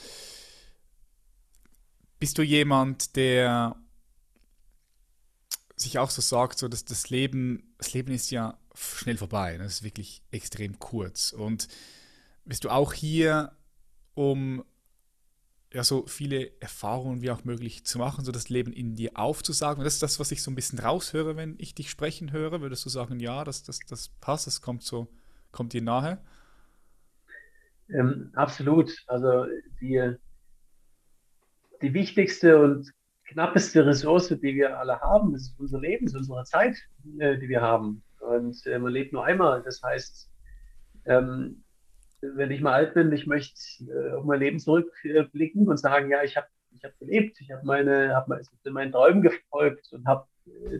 [2.19, 3.75] Bist du jemand, der
[5.75, 9.63] sich auch so sagt, so dass das Leben, das Leben ist ja schnell vorbei, ne?
[9.63, 11.31] das ist wirklich extrem kurz.
[11.31, 11.67] Und
[12.45, 13.51] bist du auch hier,
[14.13, 14.63] um
[15.73, 19.79] ja, so viele Erfahrungen wie auch möglich zu machen, so das Leben in dir aufzusagen.
[19.79, 22.61] Und das ist das, was ich so ein bisschen raushöre, wenn ich dich sprechen höre.
[22.61, 25.07] Würdest du sagen, ja, das, das, das passt, das kommt so,
[25.51, 26.21] kommt dir nahe?
[27.89, 28.93] Ähm, absolut.
[29.07, 29.45] Also
[29.81, 30.15] die,
[31.81, 32.93] die wichtigste und
[33.33, 36.77] knappeste Ressource, die wir alle haben, das ist unser Leben, das ist unsere Zeit,
[37.19, 38.03] äh, die wir haben.
[38.19, 39.61] Und äh, man lebt nur einmal.
[39.63, 40.29] Das heißt,
[41.05, 41.63] ähm,
[42.21, 46.23] wenn ich mal alt bin, ich möchte äh, auf mein Leben zurückblicken und sagen, ja,
[46.23, 48.27] ich habe ich hab gelebt, ich habe meine, hab
[48.65, 50.25] meinen Träumen gefolgt und habe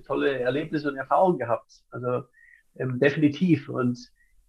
[0.05, 1.83] tolle Erlebnisse und Erfahrungen gehabt.
[1.91, 2.23] Also
[2.77, 3.69] ähm, definitiv.
[3.69, 3.99] Und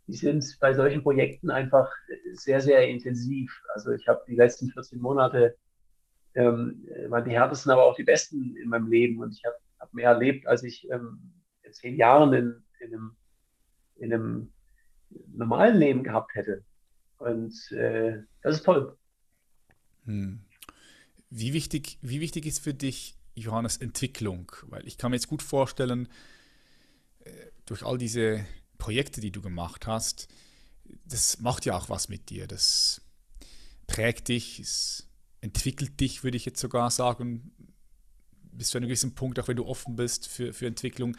[0.06, 1.92] die sind bei solchen Projekten einfach
[2.32, 3.62] sehr, sehr intensiv.
[3.74, 5.56] Also ich habe die letzten 14 Monate,
[6.34, 9.20] ähm, waren die härtesten, aber auch die besten in meinem Leben.
[9.20, 11.32] Und ich habe hab mehr erlebt, als ich ähm,
[11.62, 13.16] in zehn Jahren in, in, einem,
[13.96, 14.52] in einem
[15.32, 16.64] normalen Leben gehabt hätte.
[17.18, 18.96] Und äh, das ist toll.
[20.04, 20.40] Hm.
[21.30, 24.52] Wie, wichtig, wie wichtig ist für dich, Johannes, Entwicklung?
[24.66, 26.08] Weil ich kann mir jetzt gut vorstellen,
[27.20, 27.30] äh,
[27.66, 28.44] durch all diese
[28.78, 30.28] Projekte, die du gemacht hast,
[31.06, 32.46] das macht ja auch was mit dir.
[32.46, 33.00] Das
[33.86, 35.03] prägt dich, es
[35.44, 37.52] entwickelt dich, würde ich jetzt sogar sagen,
[38.52, 41.16] bis zu einem gewissen Punkt, auch wenn du offen bist für, für Entwicklung.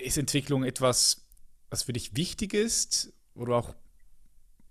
[0.00, 1.26] Ist Entwicklung etwas,
[1.70, 3.74] was für dich wichtig ist, wo du auch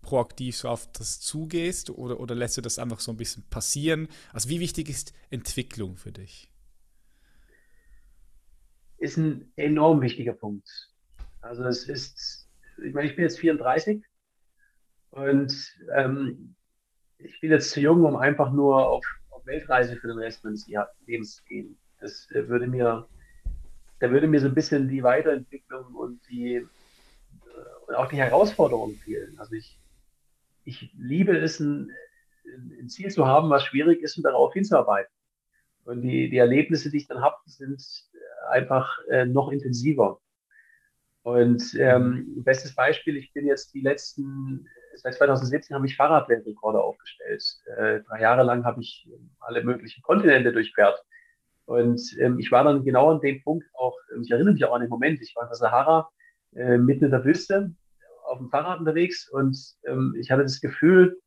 [0.01, 4.07] proaktiv so auf das zugehst oder, oder lässt du das einfach so ein bisschen passieren?
[4.31, 6.49] Also wie wichtig ist Entwicklung für dich?
[8.99, 10.69] Ist ein enorm wichtiger Punkt.
[11.41, 12.47] Also es ist,
[12.81, 14.01] ich meine, ich bin jetzt 34
[15.11, 15.53] und
[15.93, 16.55] ähm,
[17.24, 20.67] ich bin jetzt zu jung, um einfach nur auf, auf Weltreise für den Rest meines
[21.05, 21.78] Lebens zu gehen.
[21.99, 23.07] Das äh, würde mir,
[23.99, 26.67] da würde mir so ein bisschen die Weiterentwicklung und die äh,
[27.88, 29.38] und auch die Herausforderungen fehlen.
[29.39, 29.80] Also ich,
[30.65, 31.91] ich liebe es, ein,
[32.80, 35.11] ein, Ziel zu haben, was schwierig ist und darauf hinzuarbeiten.
[35.86, 37.84] Und die, die Erlebnisse, die ich dann habe, sind
[38.49, 40.19] einfach äh, noch intensiver.
[41.24, 47.43] Und ähm, bestes Beispiel, ich bin jetzt die letzten, seit 2017 habe ich Fahrradweltrekorde aufgestellt.
[47.77, 49.07] Äh, drei Jahre lang habe ich
[49.39, 51.03] alle möglichen Kontinente durchquert.
[51.65, 54.81] Und ähm, ich war dann genau an dem Punkt auch, ich erinnere mich auch an
[54.81, 56.09] den Moment, ich war in der Sahara,
[56.55, 57.73] äh, mitten in der Wüste
[58.25, 61.19] auf dem Fahrrad unterwegs und ähm, ich hatte das Gefühl,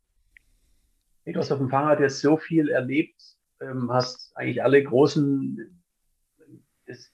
[1.24, 3.20] du hast auf dem Fahrrad jetzt so viel erlebt,
[3.60, 5.82] ähm, hast eigentlich alle großen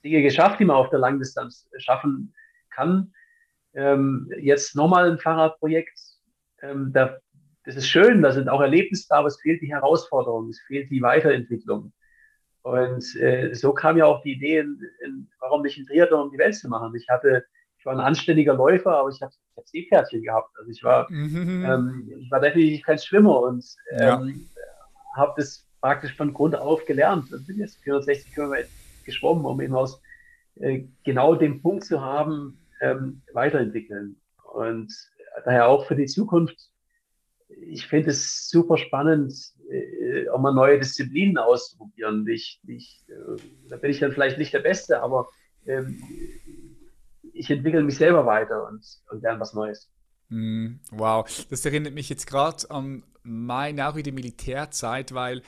[0.03, 2.33] Dinge geschafft, die man auf der Langdistanz schaffen
[2.69, 3.13] kann.
[3.73, 5.99] Ähm, jetzt nochmal ein Fahrradprojekt.
[6.63, 7.17] Ähm, da,
[7.65, 10.89] das ist schön, da sind auch Erlebnisse da, aber es fehlt die Herausforderung, es fehlt
[10.89, 11.93] die Weiterentwicklung.
[12.63, 16.31] Und äh, so kam ja auch die Idee, in, in, warum nicht ein Triathlon um
[16.31, 16.95] die Welt zu machen.
[16.95, 17.45] Ich hatte
[17.83, 20.57] ich war ein anständiger Läufer, aber ich habe hab Seepferdchen gehabt.
[20.57, 21.65] Also ich war, mhm.
[21.65, 25.17] ähm, ich war definitiv kein Schwimmer und ähm, ja.
[25.17, 28.69] habe das praktisch von Grund auf gelernt und bin jetzt 460 Kilometer
[29.03, 30.01] geschwommen, um eben aus
[30.61, 34.15] äh, genau dem Punkt zu haben, ähm, weiterentwickeln.
[34.53, 34.93] Und
[35.45, 36.57] daher auch für die Zukunft,
[37.47, 39.33] ich finde es super spannend,
[39.69, 42.27] äh, auch mal neue Disziplinen auszuprobieren.
[42.27, 45.27] Ich, ich, äh, da bin ich dann vielleicht nicht der Beste, aber
[45.65, 46.01] ähm,
[47.33, 49.89] ich entwickle mich selber weiter und, und lerne was Neues.
[50.29, 55.41] Mm, wow, das erinnert mich jetzt gerade an meine auch wieder Militärzeit, weil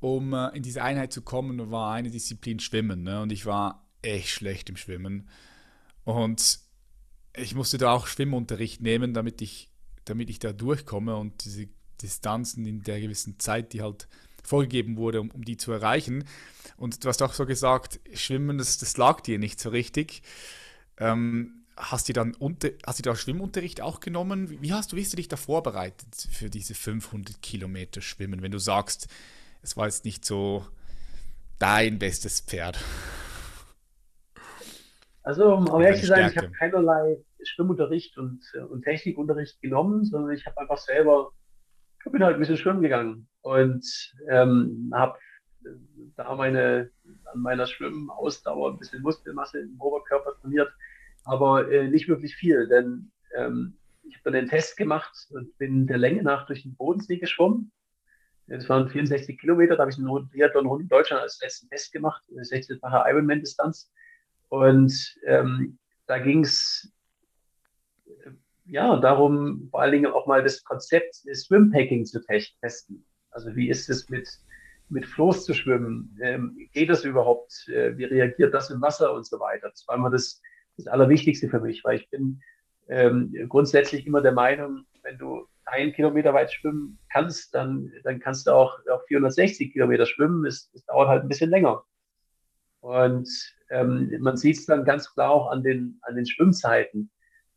[0.00, 3.02] um äh, in diese Einheit zu kommen, war eine Disziplin Schwimmen.
[3.02, 3.20] Ne?
[3.20, 5.28] Und ich war echt schlecht im Schwimmen.
[6.04, 6.60] Und
[7.34, 9.70] ich musste da auch Schwimmunterricht nehmen, damit ich,
[10.04, 11.68] damit ich da durchkomme und diese
[12.02, 14.08] Distanzen in der gewissen Zeit, die halt
[14.42, 16.24] vorgegeben wurde, um, um die zu erreichen.
[16.76, 20.22] Und du hast auch so gesagt, Schwimmen, das, das lag dir nicht so richtig.
[20.98, 24.60] Ähm, hast du dann unter, hast du da Schwimmunterricht auch genommen?
[24.60, 28.52] Wie hast du, wie hast du dich da vorbereitet für diese 500 Kilometer Schwimmen, wenn
[28.52, 29.08] du sagst,
[29.62, 30.66] es war jetzt nicht so
[31.58, 32.78] dein bestes Pferd?
[35.30, 40.44] Also, um ehrlich zu sein, ich habe keinerlei Schwimmunterricht und, und Technikunterricht genommen, sondern ich
[40.44, 41.30] habe einfach selber,
[42.04, 43.86] ich bin halt ein bisschen schwimmen gegangen und
[44.28, 45.16] ähm, habe
[46.16, 46.90] da meine,
[47.32, 50.72] an meiner Schwimmausdauer ein bisschen Muskelmasse im Oberkörper trainiert
[51.22, 55.86] aber äh, nicht wirklich viel, denn ähm, ich habe dann den Test gemacht und bin
[55.86, 57.70] der Länge nach durch den Bodensee geschwommen.
[58.48, 61.92] Das waren 64 Kilometer, da habe ich einen Triathlon rund in Deutschland als letzten Test
[61.92, 63.92] gemacht, 16-fache Ironman-Distanz.
[64.50, 66.92] Und ähm, da ging es
[68.06, 68.30] äh,
[68.66, 73.06] ja darum, vor allen Dingen auch mal das Konzept des Swimpacking zu testen.
[73.30, 74.28] Also wie ist es mit,
[74.88, 76.18] mit Floß zu schwimmen?
[76.20, 77.68] Ähm, geht das überhaupt?
[77.68, 79.70] Äh, wie reagiert das im Wasser und so weiter?
[79.70, 80.42] Das war immer das,
[80.76, 82.40] das Allerwichtigste für mich, weil ich bin
[82.88, 88.48] ähm, grundsätzlich immer der Meinung, wenn du einen Kilometer weit schwimmen kannst, dann, dann kannst
[88.48, 90.44] du auch, auch 460 Kilometer schwimmen.
[90.44, 91.84] Es, es dauert halt ein bisschen länger.
[92.80, 93.28] Und
[93.70, 97.10] ähm, man sieht es dann ganz klar auch an den, an den Schwimmzeiten,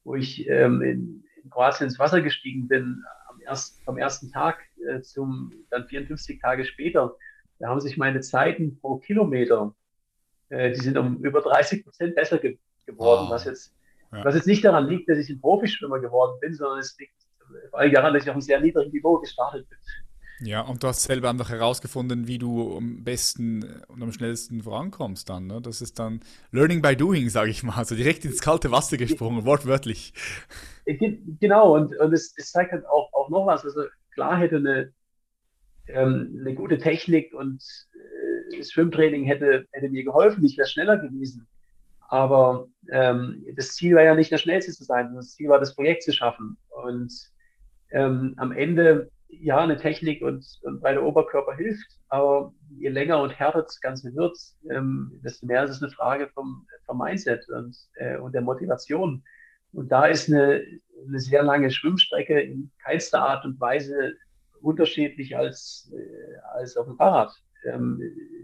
[0.04, 4.60] wo ich ähm, in, in, Kroatien ins Wasser gestiegen bin, am ersten, vom ersten Tag
[4.88, 7.16] äh, zum dann 54 Tage später.
[7.60, 9.74] Da haben sich meine Zeiten pro Kilometer,
[10.50, 13.32] äh, die sind um über 30 Prozent besser ge geworden, oh.
[13.32, 13.74] was jetzt
[14.14, 14.24] ja.
[14.26, 17.14] Was jetzt nicht daran liegt, dass ich ein Profischwimmer geworden bin, sondern es liegt
[17.72, 19.78] vor allem daran, dass ich auf einem sehr niedrigen Niveau gestartet bin.
[20.46, 25.30] Ja, und du hast selber einfach herausgefunden, wie du am besten und am schnellsten vorankommst
[25.30, 25.48] dann.
[25.48, 25.62] Ne?
[25.62, 26.20] Das ist dann
[26.52, 27.78] Learning by Doing, sage ich mal.
[27.78, 30.14] Also direkt ins kalte Wasser gesprungen, wortwörtlich.
[30.86, 33.64] Genau, und, und es, es zeigt halt auch, auch noch was.
[33.64, 33.84] Also
[34.14, 34.92] klar hätte eine,
[35.88, 37.64] ähm, eine gute Technik und
[37.94, 41.48] äh, das Schwimmtraining hätte, hätte mir geholfen, ich wäre schneller gewesen.
[42.10, 45.74] Aber ähm, das Ziel war ja nicht der Schnellste zu sein, das Ziel war, das
[45.74, 46.58] Projekt zu schaffen.
[46.84, 47.14] Und
[47.92, 49.10] ähm, am Ende,
[49.42, 53.80] ja, eine Technik und, und bei der Oberkörper hilft, aber je länger und härter das
[53.80, 54.38] Ganze wird,
[54.70, 59.24] ähm, desto mehr ist es eine Frage vom, vom Mindset und, äh, und der Motivation.
[59.72, 60.64] Und da ist eine,
[61.08, 64.14] eine sehr lange Schwimmstrecke in keinster Art und Weise
[64.62, 67.34] unterschiedlich als, äh, als auf dem Fahrrad.
[67.66, 68.02] Ähm,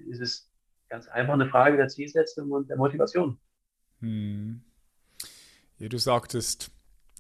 [0.10, 0.52] ist es
[0.90, 3.40] ganz einfach eine Frage der Zielsetzung und der Motivation.
[4.00, 4.62] Hm.
[5.78, 6.72] Ja, du sagtest,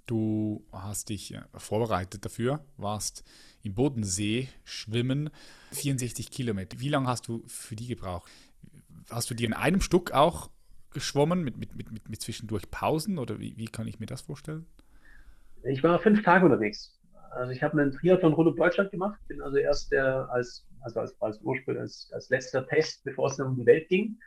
[0.10, 3.24] du hast dich vorbereitet dafür, warst
[3.64, 5.30] im Bodensee schwimmen,
[5.72, 6.80] 64 Kilometer.
[6.80, 8.30] Wie lange hast du für die gebraucht?
[9.10, 10.49] Hast du die in einem Stück auch
[10.91, 14.66] geschwommen, mit, mit, mit, mit zwischendurch Pausen oder wie, wie kann ich mir das vorstellen?
[15.64, 16.97] Ich war fünf Tage unterwegs.
[17.32, 21.01] Also ich habe einen Triathlon rund um Deutschland gemacht, bin also erst der als, also
[21.01, 24.18] als, als Ursprung, als, als letzter Test, bevor es um die Welt ging,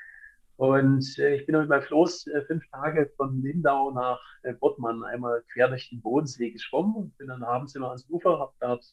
[0.57, 5.03] und äh, ich bin mit meinem Floß äh, fünf Tage von Lindau nach äh, Bottmann
[5.05, 8.85] einmal quer durch den Bodensee geschwommen und bin dann abends immer ans Ufer, habe dort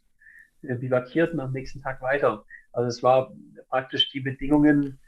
[0.63, 2.45] äh, bivakiert und am nächsten Tag weiter.
[2.71, 3.33] Also es war
[3.69, 4.99] praktisch die Bedingungen,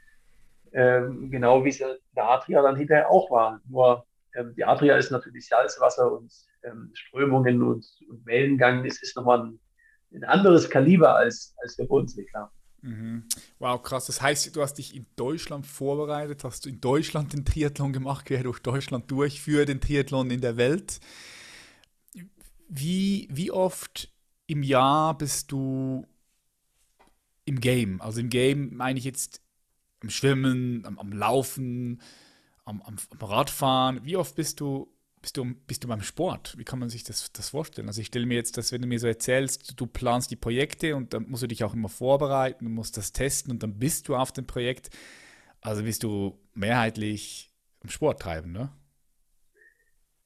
[0.72, 3.60] ähm, genau wie es in der Adria dann hinterher auch war.
[3.68, 6.32] Nur ähm, die Adria ist natürlich Salzwasser und
[6.62, 8.84] ähm, Strömungen und, und Wellengang.
[8.84, 9.60] Es ist nochmal ein,
[10.14, 12.52] ein anderes Kaliber als, als der Bodensee, klar.
[12.82, 13.24] Mhm.
[13.60, 14.06] Wow, krass.
[14.06, 18.26] Das heißt, du hast dich in Deutschland vorbereitet, hast du in Deutschland den Triathlon gemacht,
[18.26, 21.00] quer durch Deutschland durch für den Triathlon in der Welt.
[22.68, 24.12] Wie, wie oft
[24.46, 26.06] im Jahr bist du
[27.44, 28.00] im Game?
[28.00, 29.40] Also im Game meine ich jetzt
[30.00, 32.02] am Schwimmen, am, am Laufen,
[32.64, 34.04] am, am, am Radfahren.
[34.04, 34.91] Wie oft bist du
[35.22, 36.58] bist du, bist du beim Sport?
[36.58, 37.86] Wie kann man sich das, das vorstellen?
[37.86, 40.96] Also ich stelle mir jetzt, dass wenn du mir so erzählst, du planst die Projekte
[40.96, 44.08] und dann musst du dich auch immer vorbereiten, du musst das testen und dann bist
[44.08, 44.90] du auf dem Projekt.
[45.60, 47.52] Also bist du mehrheitlich
[47.82, 48.70] im Sport treiben, ne?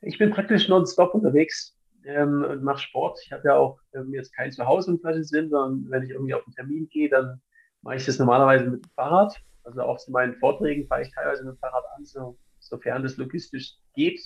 [0.01, 3.18] Ich bin praktisch nonstop unterwegs ähm, und mache Sport.
[3.24, 6.34] Ich habe ja auch ähm, jetzt kein Zuhause im falschen Sinn, sondern wenn ich irgendwie
[6.34, 7.40] auf einen Termin gehe, dann
[7.82, 9.36] mache ich das normalerweise mit dem Fahrrad.
[9.64, 13.16] Also auch zu meinen Vorträgen fahre ich teilweise mit dem Fahrrad an, so, sofern das
[13.16, 14.20] logistisch geht.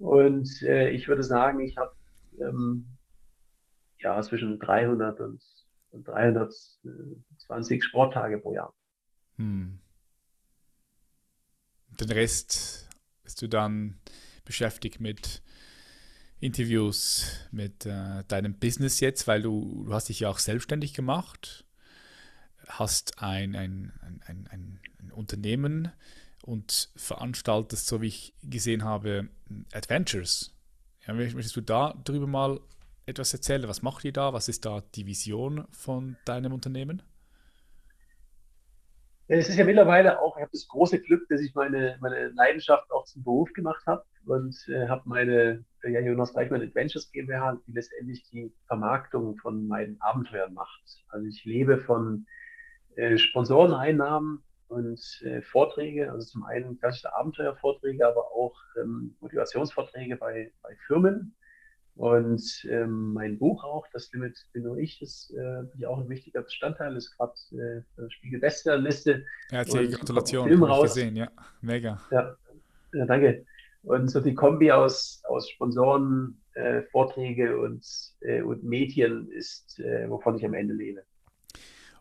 [0.00, 1.94] Und äh, ich würde sagen, ich habe
[2.40, 2.86] ähm,
[3.98, 5.42] ja zwischen 300 und,
[5.90, 8.74] und 320 Sporttage pro Jahr.
[9.36, 9.78] Hm.
[12.00, 12.88] Den Rest
[13.22, 14.00] bist du dann
[14.46, 15.42] beschäftigt mit
[16.40, 21.66] Interviews, mit äh, deinem Business jetzt, weil du, du hast dich ja auch selbstständig gemacht,
[22.66, 25.92] hast ein, ein, ein, ein, ein Unternehmen,
[26.50, 29.28] und veranstaltest, so wie ich gesehen habe,
[29.72, 30.52] Adventures.
[31.06, 32.60] Ja, möchtest du da drüber mal
[33.06, 33.68] etwas erzählen?
[33.68, 34.32] Was macht ihr da?
[34.32, 37.02] Was ist da die Vision von deinem Unternehmen?
[39.28, 42.90] Es ist ja mittlerweile auch, ich habe das große Glück, dass ich meine, meine Leidenschaft
[42.90, 47.72] auch zum Beruf gemacht habe und äh, habe meine ja, Jonas Reichmann Adventures GmbH, die
[47.72, 50.82] letztendlich die Vermarktung von meinen Abenteuern macht.
[51.10, 52.26] Also ich lebe von
[52.96, 60.52] äh, Sponsoreneinnahmen und äh, Vorträge, also zum einen klassische Abenteuervorträge, aber auch ähm, Motivationsvorträge bei,
[60.62, 61.34] bei Firmen.
[61.96, 66.42] Und ähm, mein Buch auch, das Limit bin nur ich, ist äh, auch ein wichtiger
[66.42, 69.24] Bestandteil, ist gerade äh, Spiegel Bestsellerliste.
[69.50, 70.94] Herzliche Gratulation, Film raus.
[70.94, 71.28] gesehen, ja,
[71.60, 72.00] mega.
[72.12, 72.36] Ja,
[72.94, 73.44] ja, danke.
[73.82, 77.84] Und so die Kombi aus, aus Sponsoren, äh, Vorträge und,
[78.20, 81.02] äh, und Medien ist, äh, wovon ich am Ende lebe.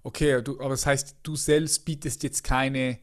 [0.04, 3.00] Okay, du, aber das heißt, du selbst bietest jetzt keine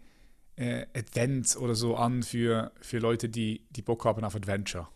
[0.57, 4.89] äh, Events oder so an für, für Leute, die, die Bock haben auf Adventure,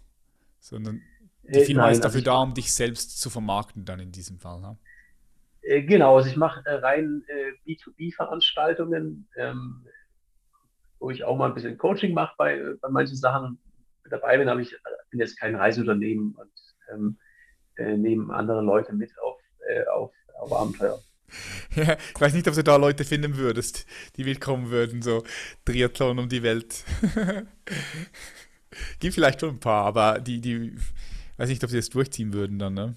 [0.59, 1.03] sondern
[1.42, 4.12] die äh, Firma Nein, ist dafür also da, um dich selbst zu vermarkten dann in
[4.12, 4.61] diesem Fall.
[4.61, 4.78] Ne?
[5.62, 9.86] Äh, genau, also ich mache äh, rein äh, B2B-Veranstaltungen, ähm,
[10.98, 13.59] wo ich auch mal ein bisschen Coaching mache bei, bei manchen Sachen
[14.09, 14.74] dabei bin, aber ich
[15.11, 16.51] bin jetzt kein Reiseunternehmen und
[16.92, 17.18] ähm,
[17.76, 19.38] äh, nehmen andere Leute mit auf,
[19.68, 21.01] äh, auf, auf Abenteuer.
[21.76, 25.22] Ja, ich weiß nicht, ob du da Leute finden würdest, die willkommen würden, so
[25.64, 26.85] Triathlon um die Welt.
[29.01, 30.76] Gibt vielleicht schon ein paar, aber die, die,
[31.37, 32.97] weiß nicht, ob sie das durchziehen würden dann, ne?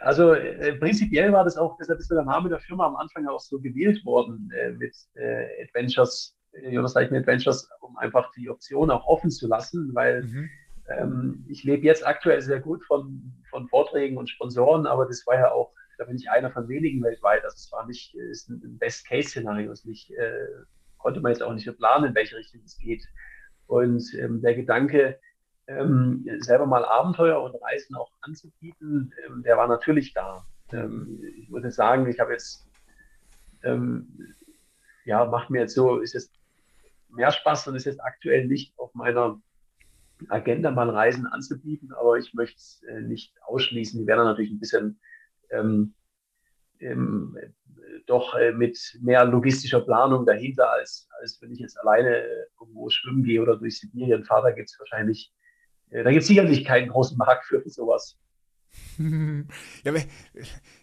[0.00, 3.40] Also äh, prinzipiell war das auch, deshalb ist der Name der Firma am Anfang auch
[3.40, 8.90] so gewählt worden äh, mit äh, Adventures, äh, Jonas Zeichen Adventures, um einfach die Option
[8.90, 10.50] auch offen zu lassen, weil mhm.
[10.88, 15.36] ähm, ich lebe jetzt aktuell sehr gut von, von Vorträgen und Sponsoren, aber das war
[15.36, 17.44] ja auch, da bin ich einer von wenigen weltweit.
[17.44, 20.46] Also es war nicht, ist ein Best-Case-Szenario, es nicht, äh,
[20.96, 23.04] konnte man jetzt auch nicht planen, in welche Richtung es geht.
[23.66, 25.18] Und ähm, der Gedanke,
[25.66, 30.46] ähm, selber mal Abenteuer und Reisen auch anzubieten, ähm, der war natürlich da.
[30.72, 32.66] Ähm, ich würde sagen, ich habe jetzt,
[33.64, 34.34] ähm,
[35.04, 36.32] ja, macht mir jetzt so, ist jetzt
[37.10, 39.40] mehr Spaß und ist jetzt aktuell nicht auf meiner
[40.28, 44.00] Agenda, mal Reisen anzubieten, aber ich möchte es äh, nicht ausschließen.
[44.00, 44.98] Die werden natürlich ein bisschen
[45.50, 45.94] ähm,
[46.80, 47.36] ähm,
[48.06, 52.88] doch äh, mit mehr logistischer Planung dahinter, als, als wenn ich jetzt alleine äh, irgendwo
[52.88, 54.50] schwimmen gehe oder durch Sibirien fahre.
[54.50, 55.32] Da gibt es wahrscheinlich
[55.90, 58.16] äh, da gibt es sicherlich keinen großen Markt für sowas.
[58.98, 59.92] ja,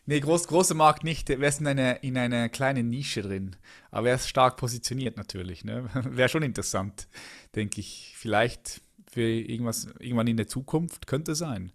[0.06, 1.30] nee, groß, große Markt nicht.
[1.30, 3.56] Wäre es in einer in eine kleine Nische drin.
[3.92, 5.64] Aber er ist stark positioniert natürlich.
[5.64, 5.90] Ne?
[5.94, 7.08] Wäre schon interessant,
[7.56, 8.14] denke ich.
[8.18, 11.72] Vielleicht für irgendwas, irgendwann in der Zukunft könnte sein,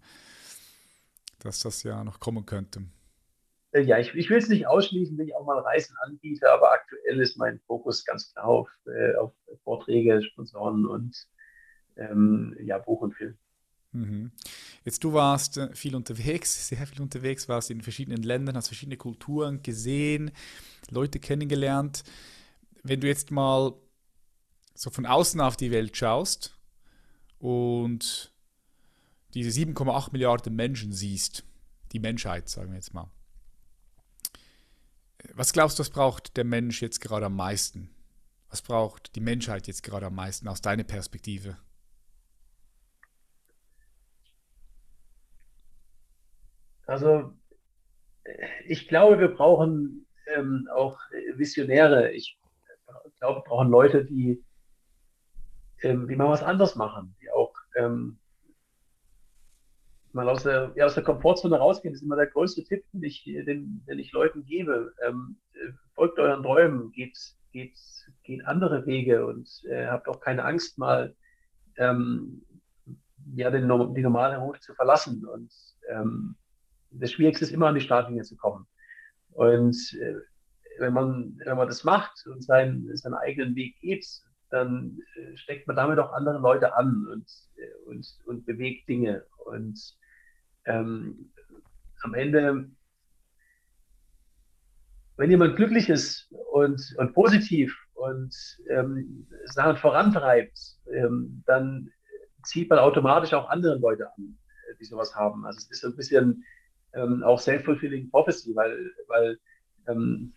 [1.43, 2.83] dass das ja noch kommen könnte.
[3.71, 6.71] Äh, ja, ich, ich will es nicht ausschließen, wenn ich auch mal Reisen anbiete, aber
[6.71, 9.33] aktuell ist mein Fokus ganz klar auf, äh, auf
[9.63, 11.15] Vorträge, Sponsoren und
[11.97, 13.37] ähm, ja, Buch und Film.
[13.93, 14.31] Mhm.
[14.83, 18.97] Jetzt du warst äh, viel unterwegs, sehr viel unterwegs, warst in verschiedenen Ländern, hast verschiedene
[18.97, 20.31] Kulturen gesehen,
[20.89, 22.03] Leute kennengelernt.
[22.83, 23.73] Wenn du jetzt mal
[24.73, 26.57] so von außen auf die Welt schaust
[27.37, 28.31] und
[29.33, 31.43] diese 7,8 Milliarden Menschen siehst,
[31.91, 33.09] die Menschheit, sagen wir jetzt mal.
[35.33, 37.89] Was glaubst du, was braucht der Mensch jetzt gerade am meisten?
[38.49, 41.57] Was braucht die Menschheit jetzt gerade am meisten aus deiner Perspektive?
[46.85, 47.33] Also
[48.67, 50.99] ich glaube, wir brauchen ähm, auch
[51.35, 52.11] Visionäre.
[52.11, 52.37] Ich
[53.19, 54.43] glaube, wir brauchen Leute, die,
[55.81, 58.17] ähm, die mal was anders machen, die auch ähm,
[60.13, 61.93] mal aus der, ja, aus der Komfortzone rausgehen.
[61.93, 64.93] Ist immer der größte Tipp, den ich, den, den ich Leuten gebe.
[65.07, 65.37] Ähm,
[65.95, 67.17] folgt euren Träumen, geht,
[67.51, 67.77] geht,
[68.23, 71.15] geht andere Wege und äh, habt auch keine Angst, mal
[71.77, 72.43] ähm,
[73.35, 75.25] ja, den, die normale Route zu verlassen.
[75.25, 75.51] Und
[75.89, 76.35] ähm,
[76.91, 78.67] das Schwierigste ist immer an die Startlinie zu kommen.
[79.31, 80.15] Und äh,
[80.79, 84.05] wenn, man, wenn man das macht und seinen, seinen eigenen Weg geht,
[84.49, 89.25] dann äh, steckt man damit auch andere Leute an und, äh, und, und bewegt Dinge.
[89.45, 89.79] Und
[90.65, 91.31] ähm,
[92.03, 92.69] am Ende,
[95.17, 98.35] wenn jemand glücklich ist und, und positiv und
[98.69, 100.57] ähm, Sachen vorantreibt,
[100.93, 101.91] ähm, dann
[102.43, 104.37] zieht man automatisch auch andere Leute an,
[104.79, 105.45] die sowas haben.
[105.45, 106.43] Also es ist so ein bisschen
[106.93, 109.39] ähm, auch self-fulfilling prophecy, weil, weil
[109.87, 110.33] ähm,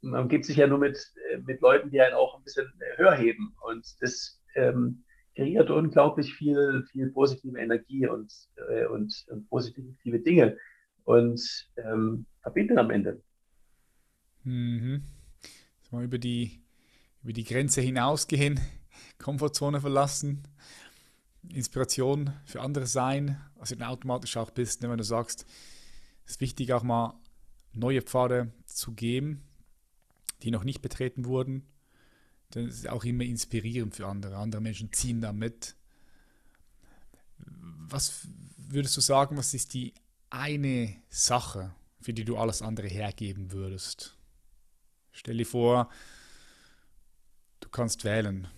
[0.00, 0.98] man gibt sich ja nur mit,
[1.30, 3.54] äh, mit Leuten, die einen auch ein bisschen höher heben.
[3.60, 5.04] Und das ähm,
[5.36, 8.32] kreiert unglaublich viel, viel positive Energie und,
[8.68, 10.56] äh, und, und, positive Dinge
[11.04, 11.40] und
[11.76, 13.22] ähm, verbindet am Ende.
[14.42, 15.04] Mhm.
[15.90, 16.62] Mal über die,
[17.22, 18.58] über die Grenze hinausgehen,
[19.18, 20.48] Komfortzone verlassen,
[21.48, 25.46] Inspiration für andere sein, also dann automatisch auch bist, ne, wenn du sagst,
[26.24, 27.14] es ist wichtig, auch mal
[27.72, 29.44] neue Pfade zu geben,
[30.42, 31.66] die noch nicht betreten wurden.
[32.56, 34.36] Es ist auch immer inspirierend für andere.
[34.36, 35.76] Andere Menschen ziehen da mit.
[37.38, 38.26] Was
[38.56, 39.92] würdest du sagen, was ist die
[40.30, 44.16] eine Sache, für die du alles andere hergeben würdest?
[45.12, 45.90] Stell dir vor,
[47.60, 48.48] du kannst wählen.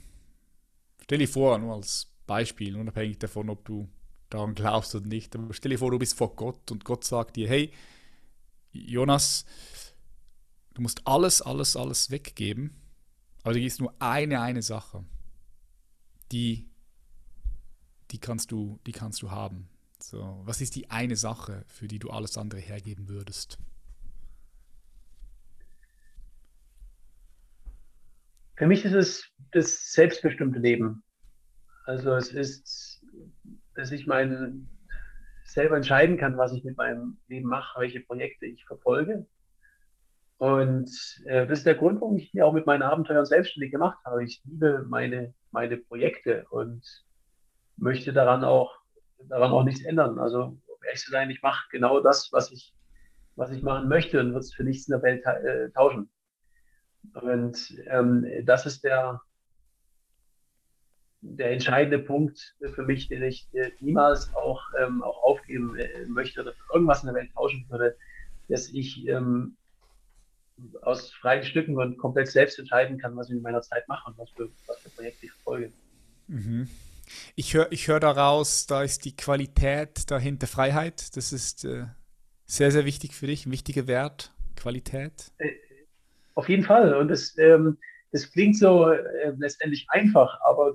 [1.03, 3.88] Stell dir vor, nur als Beispiel, unabhängig davon, ob du
[4.30, 5.34] daran glaubst oder nicht.
[5.34, 7.72] Aber stell dir vor, du bist vor Gott und Gott sagt dir, hey,
[8.70, 9.44] Jonas,
[10.74, 12.76] du musst alles, alles, alles weggeben,
[13.49, 15.07] also ist nur eine, eine Sache,
[16.32, 16.68] die,
[18.11, 19.70] die, kannst du, die kannst du haben.
[20.01, 23.57] So, was ist die eine Sache, für die du alles andere hergeben würdest?
[28.57, 31.03] Für mich ist es das selbstbestimmte Leben.
[31.86, 33.03] Also es ist,
[33.74, 34.68] dass ich mein
[35.44, 39.26] selber entscheiden kann, was ich mit meinem Leben mache, welche Projekte ich verfolge,
[40.39, 40.89] und
[41.26, 44.22] äh, das ist der Grund, warum ich mich auch mit meinen Abenteuern selbstständig gemacht habe.
[44.24, 46.84] Ich liebe meine, meine Projekte und
[47.76, 48.76] möchte daran auch,
[49.28, 50.18] daran auch nichts ändern.
[50.20, 52.72] Also, um ehrlich zu sein, ich mache genau das, was ich,
[53.34, 56.09] was ich machen möchte und würde es für nichts in der Welt äh, tauschen.
[57.14, 59.20] Und ähm, das ist der,
[61.20, 66.43] der entscheidende Punkt für mich, den ich äh, niemals auch, ähm, auch aufgeben äh, möchte
[66.43, 67.97] oder für irgendwas in der Welt tauschen würde,
[68.49, 69.57] dass ich ähm,
[70.82, 74.18] aus freien Stücken und komplett selbst entscheiden kann, was ich in meiner Zeit mache und
[74.18, 75.72] was für, was für Projekte ich verfolge.
[76.26, 76.68] Mhm.
[77.34, 81.16] Ich höre ich hör daraus, da ist die Qualität dahinter Freiheit.
[81.16, 81.86] Das ist äh,
[82.44, 85.30] sehr, sehr wichtig für dich, ein wichtiger Wert, Qualität.
[85.38, 85.52] Äh,
[86.34, 86.94] auf jeden Fall.
[86.94, 87.78] Und das, ähm,
[88.12, 90.74] das klingt so äh, letztendlich einfach, aber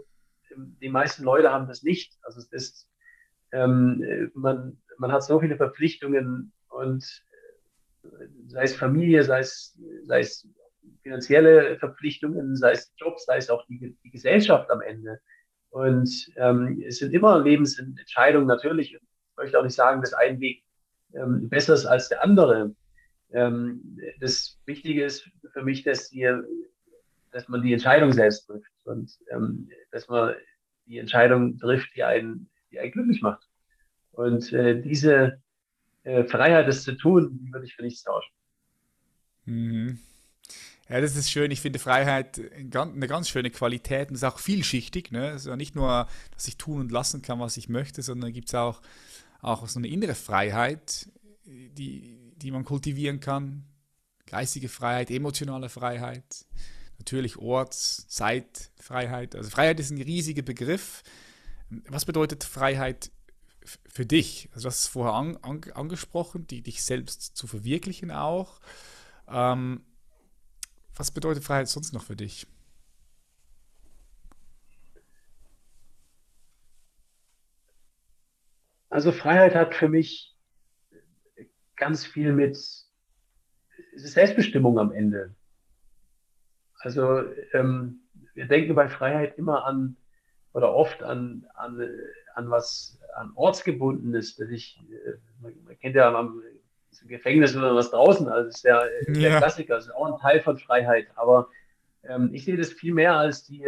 [0.52, 2.18] ähm, die meisten Leute haben das nicht.
[2.24, 2.90] Also es ist,
[3.52, 7.24] ähm, man, man hat so viele Verpflichtungen und
[8.48, 10.48] sei es Familie, sei es, sei es
[11.02, 15.20] finanzielle Verpflichtungen, sei es Job, sei es auch die, die Gesellschaft am Ende.
[15.70, 18.94] Und ähm, es sind immer Lebensentscheidungen natürlich.
[18.94, 19.02] Ich
[19.36, 20.64] möchte auch nicht sagen, dass ein Weg
[21.14, 22.76] ähm, besser ist als der andere.
[23.32, 26.30] Ähm, das Wichtige ist für mich, dass, die,
[27.32, 30.36] dass man die Entscheidung selbst trifft und ähm, dass man
[30.86, 33.48] die Entscheidung trifft, die einen, die einen glücklich macht.
[34.12, 35.42] Und äh, diese
[36.04, 38.32] äh, Freiheit, das zu tun, würde ich für nichts tauschen.
[39.46, 40.00] Mhm.
[40.90, 41.50] Ja, das ist schön.
[41.50, 45.12] Ich finde Freiheit eine ganz schöne Qualität und ist auch vielschichtig.
[45.12, 45.30] Ne?
[45.32, 48.56] Also nicht nur, dass ich tun und lassen kann, was ich möchte, sondern gibt es
[48.56, 48.82] auch,
[49.42, 51.08] auch so eine innere Freiheit,
[51.46, 53.64] die, die man kultivieren kann.
[54.26, 56.46] Geistige Freiheit, emotionale Freiheit,
[56.98, 59.36] natürlich Orts-, Zeitfreiheit.
[59.36, 61.04] Also Freiheit ist ein riesiger Begriff.
[61.88, 63.10] Was bedeutet Freiheit
[63.66, 64.50] für dich?
[64.54, 68.60] Also du hast es vorher an, an, angesprochen, die, dich selbst zu verwirklichen auch.
[69.28, 69.84] Ähm,
[70.96, 72.48] was bedeutet Freiheit sonst noch für dich?
[78.90, 80.36] Also Freiheit hat für mich
[81.76, 82.58] ganz viel mit
[83.96, 85.34] Selbstbestimmung am Ende.
[86.80, 88.02] Also ähm,
[88.36, 89.98] wir denken bei Freiheit immer an
[90.54, 91.90] oder oft an, an,
[92.36, 96.42] an was an Ortsgebundenes, dass ich, äh, man kennt ja am
[97.06, 99.38] Gefängnis oder was draußen, also das ist der, der ja.
[99.38, 101.50] Klassiker, das ist auch ein Teil von Freiheit, aber
[102.04, 103.66] ähm, ich sehe das viel mehr als die,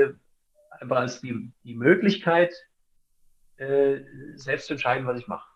[0.71, 2.53] einfach als die, die Möglichkeit,
[3.57, 4.01] äh,
[4.35, 5.49] selbst zu entscheiden, was ich mache.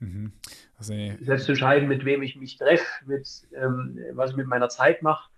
[0.00, 0.32] Mhm.
[0.76, 4.68] Also, selbst zu entscheiden, mit wem ich mich treffe, mit, ähm, was ich mit meiner
[4.68, 5.30] Zeit mache.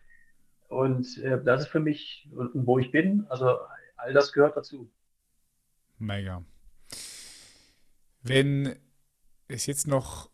[0.68, 3.58] Und äh, das ist für mich, und, und wo ich bin, also
[3.96, 4.90] all das gehört dazu.
[5.98, 6.44] Mega.
[8.22, 8.76] Wenn
[9.48, 10.30] es jetzt noch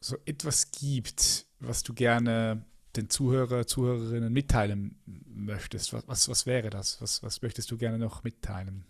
[0.00, 2.64] so etwas gibt, was du gerne
[2.96, 7.00] den Zuhörer, Zuhörerinnen mitteilen möchtest, was, was, was wäre das?
[7.00, 8.84] Was, was möchtest du gerne noch mitteilen?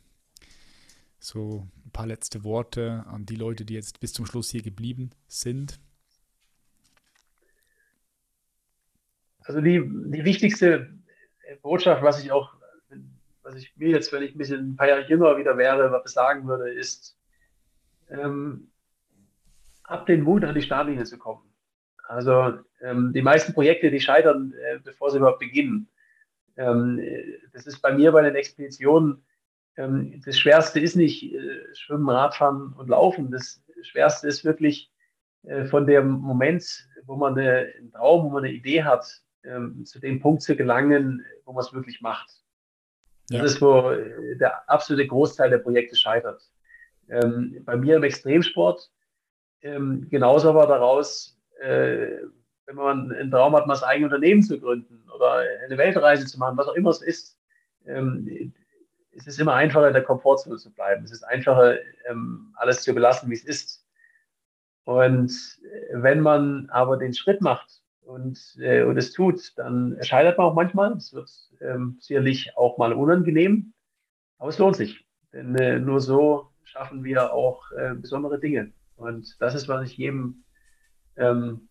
[1.18, 5.10] So ein paar letzte Worte an die Leute, die jetzt bis zum Schluss hier geblieben
[5.26, 5.80] sind.
[9.40, 10.98] Also die, die wichtigste
[11.62, 12.54] Botschaft, was ich auch,
[13.42, 16.12] was ich mir jetzt, wenn ich ein bisschen ein paar Jahre jünger wieder wäre, was
[16.12, 17.13] sagen würde, ist,
[18.10, 18.70] ähm,
[19.84, 21.42] ab den Mut an die Startlinie zu kommen.
[22.06, 25.88] Also ähm, die meisten Projekte, die scheitern, äh, bevor sie überhaupt beginnen.
[26.56, 27.00] Ähm,
[27.52, 29.24] das ist bei mir bei den Expeditionen,
[29.76, 33.30] ähm, das Schwerste ist nicht äh, Schwimmen, Radfahren und Laufen.
[33.30, 34.92] Das Schwerste ist wirklich
[35.42, 39.84] äh, von dem Moment, wo man eine, einen Traum, wo man eine Idee hat, ähm,
[39.84, 42.30] zu dem Punkt zu gelangen, wo man es wirklich macht.
[43.30, 43.42] Ja.
[43.42, 46.42] Das ist, wo äh, der absolute Großteil der Projekte scheitert.
[47.08, 48.90] Ähm, bei mir im Extremsport
[49.64, 52.18] ähm, genauso aber daraus, äh,
[52.66, 56.38] wenn man einen Traum hat, mal das eigene Unternehmen zu gründen oder eine Weltreise zu
[56.38, 57.38] machen, was auch immer es ist,
[57.86, 58.52] ähm,
[59.12, 61.04] es ist immer einfacher, in der Komfortzone zu bleiben.
[61.04, 61.78] Es ist einfacher,
[62.08, 63.86] ähm, alles zu belassen, wie es ist.
[64.84, 65.32] Und
[65.92, 70.54] wenn man aber den Schritt macht und, äh, und es tut, dann scheitert man auch
[70.54, 70.92] manchmal.
[70.92, 71.30] Es wird
[71.60, 73.72] ähm, sicherlich auch mal unangenehm,
[74.38, 75.06] aber es lohnt sich.
[75.32, 78.72] Denn äh, nur so schaffen wir auch äh, besondere Dinge.
[78.96, 80.42] Und das ist, was ich jedem
[81.16, 81.68] ähm,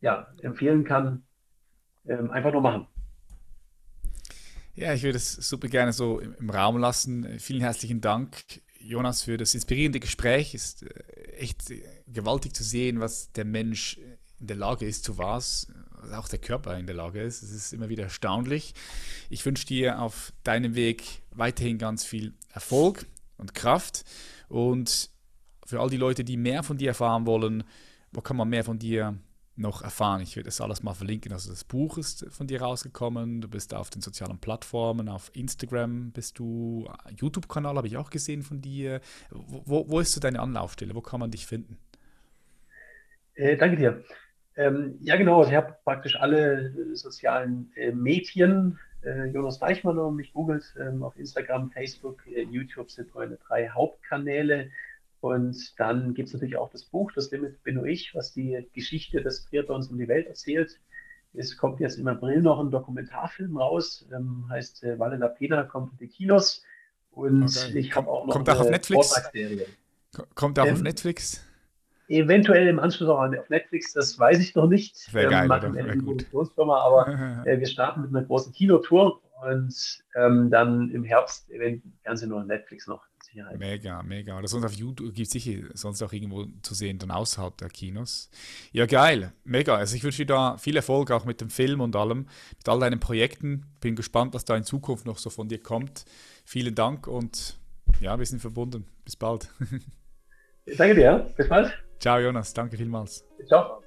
[0.00, 1.22] ja, empfehlen kann,
[2.06, 2.86] ähm, einfach nur machen.
[4.74, 7.38] Ja, ich würde es super gerne so im, im Raum lassen.
[7.38, 10.54] Vielen herzlichen Dank, Jonas, für das inspirierende Gespräch.
[10.54, 11.70] Es ist äh, echt
[12.06, 13.98] gewaltig zu sehen, was der Mensch
[14.40, 15.70] in der Lage ist, zu was.
[16.14, 17.42] auch der Körper in der Lage ist.
[17.42, 18.72] Es ist immer wieder erstaunlich.
[19.28, 23.04] Ich wünsche dir auf deinem Weg weiterhin ganz viel Erfolg
[23.42, 24.04] und Kraft.
[24.48, 25.10] Und
[25.66, 27.64] für all die Leute, die mehr von dir erfahren wollen,
[28.12, 29.18] wo kann man mehr von dir
[29.56, 30.22] noch erfahren.
[30.22, 31.32] Ich werde das alles mal verlinken.
[31.32, 33.42] Also das Buch ist von dir rausgekommen.
[33.42, 38.42] Du bist auf den sozialen Plattformen, auf Instagram bist du, YouTube-Kanal habe ich auch gesehen
[38.42, 39.00] von dir.
[39.30, 40.94] Wo, wo ist so deine Anlaufstelle?
[40.94, 41.76] Wo kann man dich finden?
[43.34, 44.04] Äh, danke dir.
[44.56, 45.40] Ähm, ja, genau.
[45.40, 48.78] Also ich habe praktisch alle sozialen äh, Medien.
[49.04, 53.36] Äh, Jonas Deichmann, wenn man mich googelt, ähm, auf Instagram, Facebook, äh, YouTube sind meine
[53.36, 54.70] drei Hauptkanäle.
[55.20, 58.66] Und dann gibt es natürlich auch das Buch, Das Limit bin nur ich, was die
[58.74, 60.80] Geschichte des Triathlons um die Welt erzählt.
[61.34, 65.62] Es kommt jetzt im April noch ein Dokumentarfilm raus, ähm, heißt äh, Valle la Pena,
[65.62, 66.64] kommt in die Kinos.
[67.12, 67.78] Und okay.
[67.78, 69.30] ich habe auch noch kommt eine auf Netflix?
[70.34, 71.42] Kommt auch ähm, auf Netflix?
[72.08, 75.12] Eventuell im Anschluss auch auf Netflix, das weiß ich noch nicht.
[75.14, 80.50] Wäre geil, machen eine Produktionsfirma, aber äh, wir starten mit einer großen Kinotour und ähm,
[80.50, 83.02] dann im Herbst werden sie nur Netflix noch.
[83.32, 83.58] Sicherheit.
[83.58, 84.40] Mega, mega.
[84.40, 87.68] Das sonst auf YouTube gibt es sicher sonst auch irgendwo zu sehen, dann außerhalb der
[87.68, 88.30] Kinos.
[88.72, 89.32] Ja, geil.
[89.44, 89.76] Mega.
[89.76, 92.26] Also ich wünsche dir da viel Erfolg auch mit dem Film und allem,
[92.56, 93.66] mit all deinen Projekten.
[93.80, 96.04] Bin gespannt, was da in Zukunft noch so von dir kommt.
[96.44, 97.58] Vielen Dank und
[98.00, 98.86] ja, wir sind verbunden.
[99.04, 99.48] Bis bald.
[100.76, 101.32] Danke dir.
[101.36, 101.72] Bis bald.
[102.02, 102.52] Ciao, Jonas.
[102.52, 103.24] Danke vielmals.
[103.46, 103.80] Ciao.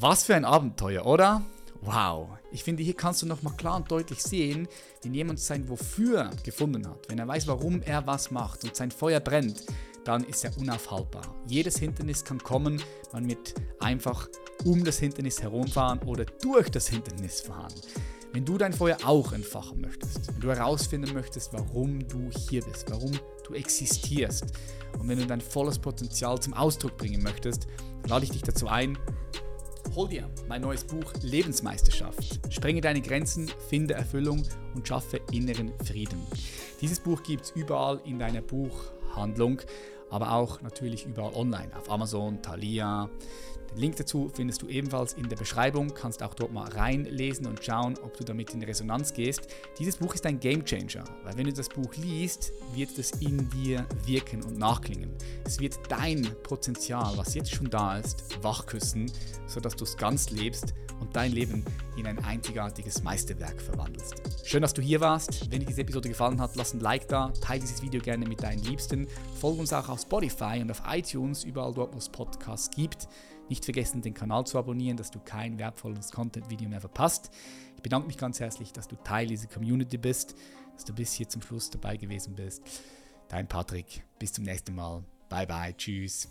[0.00, 1.40] Was für ein Abenteuer, oder?
[1.82, 4.66] Wow, ich finde, hier kannst du nochmal klar und deutlich sehen,
[5.04, 8.90] wenn jemand sein Wofür gefunden hat, wenn er weiß, warum er was macht und sein
[8.90, 9.62] Feuer brennt,
[10.04, 11.32] dann ist er unaufhaltbar.
[11.46, 12.82] Jedes Hindernis kann kommen,
[13.12, 14.28] man wird einfach
[14.64, 17.72] um das Hindernis herumfahren oder durch das Hindernis fahren.
[18.34, 22.90] Wenn du dein Feuer auch entfachen möchtest, wenn du herausfinden möchtest, warum du hier bist,
[22.90, 23.12] warum
[23.46, 24.46] du existierst
[24.98, 27.68] und wenn du dein volles Potenzial zum Ausdruck bringen möchtest,
[28.02, 28.98] dann lade ich dich dazu ein,
[29.94, 32.40] Hol dir mein neues Buch Lebensmeisterschaft.
[32.52, 34.42] Sprenge deine Grenzen, finde Erfüllung
[34.74, 36.20] und schaffe inneren Frieden.
[36.80, 39.60] Dieses Buch gibt es überall in deiner Buchhandlung,
[40.10, 43.08] aber auch natürlich überall online, auf Amazon, Thalia,
[43.74, 47.64] den Link dazu findest du ebenfalls in der Beschreibung, kannst auch dort mal reinlesen und
[47.64, 49.48] schauen, ob du damit in Resonanz gehst.
[49.78, 53.50] Dieses Buch ist ein Game Changer, weil wenn du das Buch liest, wird es in
[53.50, 55.10] dir wirken und nachklingen.
[55.44, 59.10] Es wird dein Potenzial, was jetzt schon da ist, wachküssen,
[59.46, 61.64] sodass du es ganz lebst und dein Leben
[61.96, 64.14] in ein einzigartiges Meisterwerk verwandelst.
[64.44, 65.50] Schön, dass du hier warst.
[65.50, 68.42] Wenn dir diese Episode gefallen hat, lass ein Like da, teile dieses Video gerne mit
[68.42, 69.08] deinen Liebsten,
[69.40, 73.08] folge uns auch auf Spotify und auf iTunes, überall dort, wo es Podcasts gibt.
[73.48, 77.30] Nicht vergessen, den Kanal zu abonnieren, dass du kein wertvolles Content-Video mehr verpasst.
[77.76, 80.34] Ich bedanke mich ganz herzlich, dass du Teil dieser Community bist,
[80.74, 82.62] dass du bis hier zum Schluss dabei gewesen bist.
[83.28, 84.04] Dein Patrick.
[84.18, 85.04] Bis zum nächsten Mal.
[85.28, 85.74] Bye bye.
[85.76, 86.28] Tschüss.